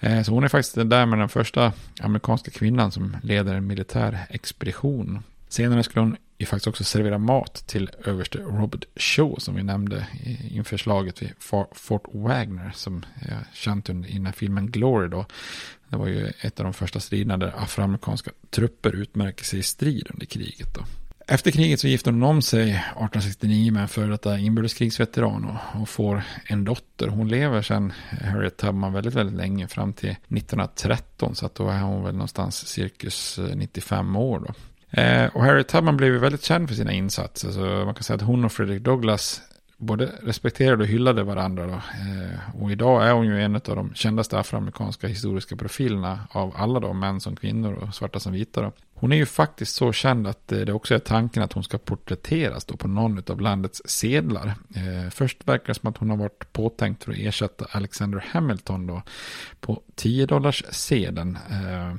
Eh, 0.00 0.22
så 0.22 0.32
hon 0.32 0.44
är 0.44 0.48
faktiskt 0.48 0.74
där 0.74 1.06
med 1.06 1.18
den 1.18 1.28
första 1.28 1.72
amerikanska 2.00 2.50
kvinnan 2.50 2.92
som 2.92 3.16
leder 3.22 3.54
en 3.54 3.66
militär 3.66 4.26
expedition. 4.30 5.22
Senare 5.48 5.82
skulle 5.82 6.00
hon 6.00 6.16
ju 6.38 6.46
faktiskt 6.46 6.66
också 6.66 6.84
servera 6.84 7.18
mat 7.18 7.64
till 7.66 7.90
överste 8.04 8.38
Robert 8.38 8.84
Shaw 8.96 9.40
som 9.40 9.54
vi 9.54 9.62
nämnde 9.62 10.06
inför 10.50 10.76
slaget 10.76 11.22
vid 11.22 11.32
Fort 11.72 12.04
Wagner 12.12 12.72
som 12.74 13.04
är 13.20 13.46
känt 13.52 13.88
under 13.88 14.08
innan 14.08 14.32
filmen 14.32 14.70
Glory 14.70 15.08
då. 15.08 15.26
Det 15.88 15.96
var 15.96 16.06
ju 16.06 16.32
ett 16.40 16.60
av 16.60 16.64
de 16.64 16.74
första 16.74 17.00
striderna 17.00 17.36
där 17.36 17.54
afroamerikanska 17.56 18.30
trupper 18.50 18.92
utmärker 18.92 19.44
sig 19.44 19.58
i 19.58 19.62
strid 19.62 20.06
under 20.10 20.26
kriget 20.26 20.74
då. 20.74 20.84
Efter 21.28 21.50
kriget 21.50 21.80
så 21.80 21.88
gifter 21.88 22.12
hon 22.12 22.22
om 22.22 22.42
sig 22.42 22.62
1869 22.62 23.72
med 23.72 23.82
en 23.82 23.88
före 23.88 24.10
detta 24.10 24.38
inbördeskrigsveteran 24.38 25.44
och, 25.44 25.80
och, 25.80 25.88
får 25.88 26.22
en 26.44 26.64
dotter. 26.64 27.08
Hon 27.08 27.28
lever 27.28 27.62
sedan 27.62 27.92
Harriet 28.24 28.56
Tubman 28.56 28.92
väldigt, 28.92 29.14
väldigt 29.14 29.36
länge 29.36 29.68
fram 29.68 29.92
till 29.92 30.10
1913 30.10 31.34
så 31.34 31.46
att 31.46 31.54
då 31.54 31.68
är 31.68 31.80
hon 31.80 32.04
väl 32.04 32.14
någonstans 32.14 32.66
cirkus 32.66 33.38
eh, 33.38 33.56
95 33.56 34.16
år 34.16 34.40
då. 34.40 34.54
Eh, 34.90 35.26
och 35.26 35.44
Harriet 35.44 35.68
Tubman 35.68 35.96
blev 35.96 36.12
ju 36.12 36.18
väldigt 36.18 36.44
känd 36.44 36.68
för 36.68 36.76
sina 36.76 36.92
insatser 36.92 37.50
så 37.50 37.60
man 37.60 37.94
kan 37.94 38.02
säga 38.02 38.14
att 38.14 38.22
hon 38.22 38.44
och 38.44 38.52
Fredrik 38.52 38.82
Douglass 38.82 39.42
både 39.76 40.12
respekterade 40.22 40.82
och 40.82 40.88
hyllade 40.88 41.22
varandra. 41.22 41.66
Då. 41.66 41.72
Eh, 41.72 42.62
och 42.62 42.72
idag 42.72 43.08
är 43.08 43.12
hon 43.12 43.26
ju 43.26 43.42
en 43.42 43.54
av 43.54 43.60
de 43.62 43.94
kändaste 43.94 44.38
afroamerikanska 44.38 45.08
historiska 45.08 45.56
profilerna 45.56 46.28
av 46.30 46.54
alla 46.56 46.80
då, 46.80 46.92
män 46.92 47.20
som 47.20 47.36
kvinnor 47.36 47.72
och 47.74 47.94
svarta 47.94 48.20
som 48.20 48.32
vita. 48.32 48.62
Då. 48.62 48.72
Hon 48.94 49.12
är 49.12 49.16
ju 49.16 49.26
faktiskt 49.26 49.74
så 49.74 49.92
känd 49.92 50.26
att 50.26 50.52
eh, 50.52 50.60
det 50.60 50.72
också 50.72 50.94
är 50.94 50.98
tanken 50.98 51.42
att 51.42 51.52
hon 51.52 51.64
ska 51.64 51.78
porträtteras 51.78 52.64
då 52.64 52.76
på 52.76 52.88
någon 52.88 53.22
av 53.30 53.40
landets 53.40 53.82
sedlar. 53.84 54.46
Eh, 54.74 55.10
först 55.10 55.48
verkar 55.48 55.66
det 55.66 55.74
som 55.74 55.90
att 55.90 55.96
hon 55.96 56.10
har 56.10 56.16
varit 56.16 56.52
påtänkt 56.52 57.04
för 57.04 57.12
att 57.12 57.18
ersätta 57.18 57.66
Alexander 57.70 58.24
Hamilton 58.30 58.86
då 58.86 59.02
på 59.60 59.82
10 59.94 60.26
dollars 60.26 60.64
sedeln. 60.70 61.38
Eh, 61.50 61.94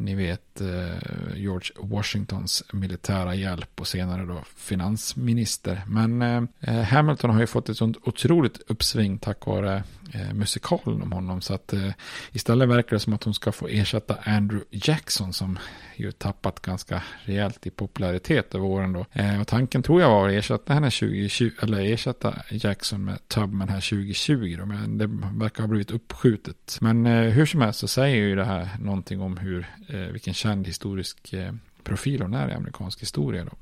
ni 0.00 0.14
vet 0.14 0.60
eh, 0.60 1.36
George 1.36 1.70
Washingtons 1.78 2.64
militära 2.72 3.34
hjälp 3.34 3.80
och 3.80 3.86
senare 3.86 4.24
då 4.24 4.44
finansminister. 4.56 5.82
Men 5.86 6.22
eh, 6.60 6.74
Hamilton 6.82 7.30
har 7.30 7.40
ju 7.40 7.46
fått 7.46 7.68
ett 7.68 7.76
sånt 7.76 7.96
otroligt 8.02 8.60
uppsving 8.66 9.18
tack 9.18 9.46
vare 9.46 9.82
eh, 10.14 10.34
musikalen 10.34 11.02
om 11.02 11.12
honom. 11.12 11.40
Så 11.40 11.54
att 11.54 11.72
eh, 11.72 11.90
istället 12.32 12.68
verkar 12.68 12.96
det 12.96 13.00
som 13.00 13.12
att 13.12 13.24
hon 13.24 13.34
ska 13.34 13.52
få 13.52 13.68
ersätta 13.68 14.16
Andrew 14.24 14.64
Jackson 14.70 15.32
som 15.32 15.58
ju 15.96 16.12
tappat 16.12 16.60
ganska 16.62 17.02
rejält 17.24 17.66
i 17.66 17.70
popularitet 17.70 18.54
över 18.54 18.64
åren 18.64 18.92
då. 18.92 19.06
Eh, 19.12 19.40
och 19.40 19.46
tanken 19.46 19.82
tror 19.82 20.00
jag 20.00 20.10
var 20.10 20.28
att 20.28 20.34
ersätta 20.34 20.74
henne 20.74 20.90
2020, 20.90 21.50
eller 21.62 21.80
ersätta 21.80 22.34
Jackson 22.50 23.04
med 23.04 23.28
Tubman 23.28 23.68
här 23.68 23.80
2020 23.80 24.56
då, 24.58 24.66
men 24.66 24.98
det 24.98 25.06
verkar 25.38 25.62
ha 25.62 25.68
blivit 25.68 25.90
uppskjutet. 25.90 26.78
Men 26.80 27.06
eh, 27.06 27.22
hur 27.22 27.46
som 27.46 27.60
helst 27.60 27.78
så 27.78 27.88
säger 27.88 28.16
ju 28.16 28.36
det 28.36 28.44
här 28.44 28.68
någonting 28.80 29.20
om 29.20 29.36
hur, 29.36 29.66
eh, 29.88 29.98
vilken 30.00 30.34
känd 30.34 30.66
historisk 30.66 31.32
eh, 31.32 31.52
profil 31.82 32.22
hon 32.22 32.34
är 32.34 32.48
i 32.48 32.52
amerikansk 32.52 33.02
historia 33.02 33.44
då. 33.44 33.52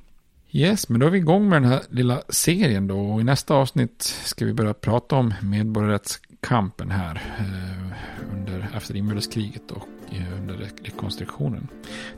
Yes, 0.50 0.88
men 0.88 1.00
då 1.00 1.06
är 1.06 1.10
vi 1.10 1.18
igång 1.18 1.48
med 1.48 1.62
den 1.62 1.70
här 1.70 1.82
lilla 1.90 2.22
serien 2.28 2.86
då. 2.86 3.00
Och 3.00 3.20
i 3.20 3.24
nästa 3.24 3.54
avsnitt 3.54 4.02
ska 4.02 4.44
vi 4.44 4.52
börja 4.52 4.74
prata 4.74 5.16
om 5.16 5.34
medborgarrätts 5.42 6.20
medborgarrättskampen 6.38 6.90
här 6.90 7.20
eh, 7.38 8.32
under, 8.32 8.68
efter 8.76 8.96
inbördeskriget 8.96 9.70
och 9.70 9.88
eh, 10.10 10.38
under 10.40 10.54
rekonstruktionen. 10.82 11.68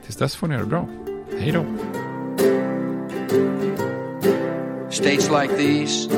Tills 0.05 0.17
dess 0.17 0.37
får 0.37 0.49
ni 0.49 0.55
ha 0.55 0.63
det 0.63 0.69
bra. 0.69 0.89
Hej 1.39 1.53
då! 1.53 1.65
States 4.91 5.31
like 5.31 5.57
these 5.57 6.11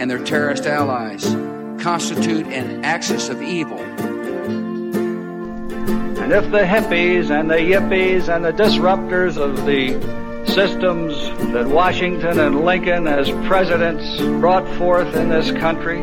and 0.00 0.10
their 0.10 0.24
terrorist 0.24 0.66
allies 0.66 1.36
constitute 1.82 2.46
an 2.46 2.84
axis 2.84 3.30
of 3.30 3.42
evil. 3.42 3.78
And 6.20 6.32
if 6.32 6.50
the 6.50 6.64
hippies 6.64 7.30
and 7.30 7.50
the 7.50 7.58
yippies 7.58 8.28
and 8.28 8.44
the 8.44 8.52
disruptors 8.52 9.38
of 9.38 9.64
the 9.64 9.94
systems 10.44 11.14
that 11.52 11.68
Washington 11.68 12.38
and 12.40 12.64
Lincoln 12.64 13.06
as 13.06 13.30
presidents 13.46 14.20
brought 14.40 14.66
forth 14.76 15.16
in 15.16 15.28
this 15.30 15.50
country 15.52 16.02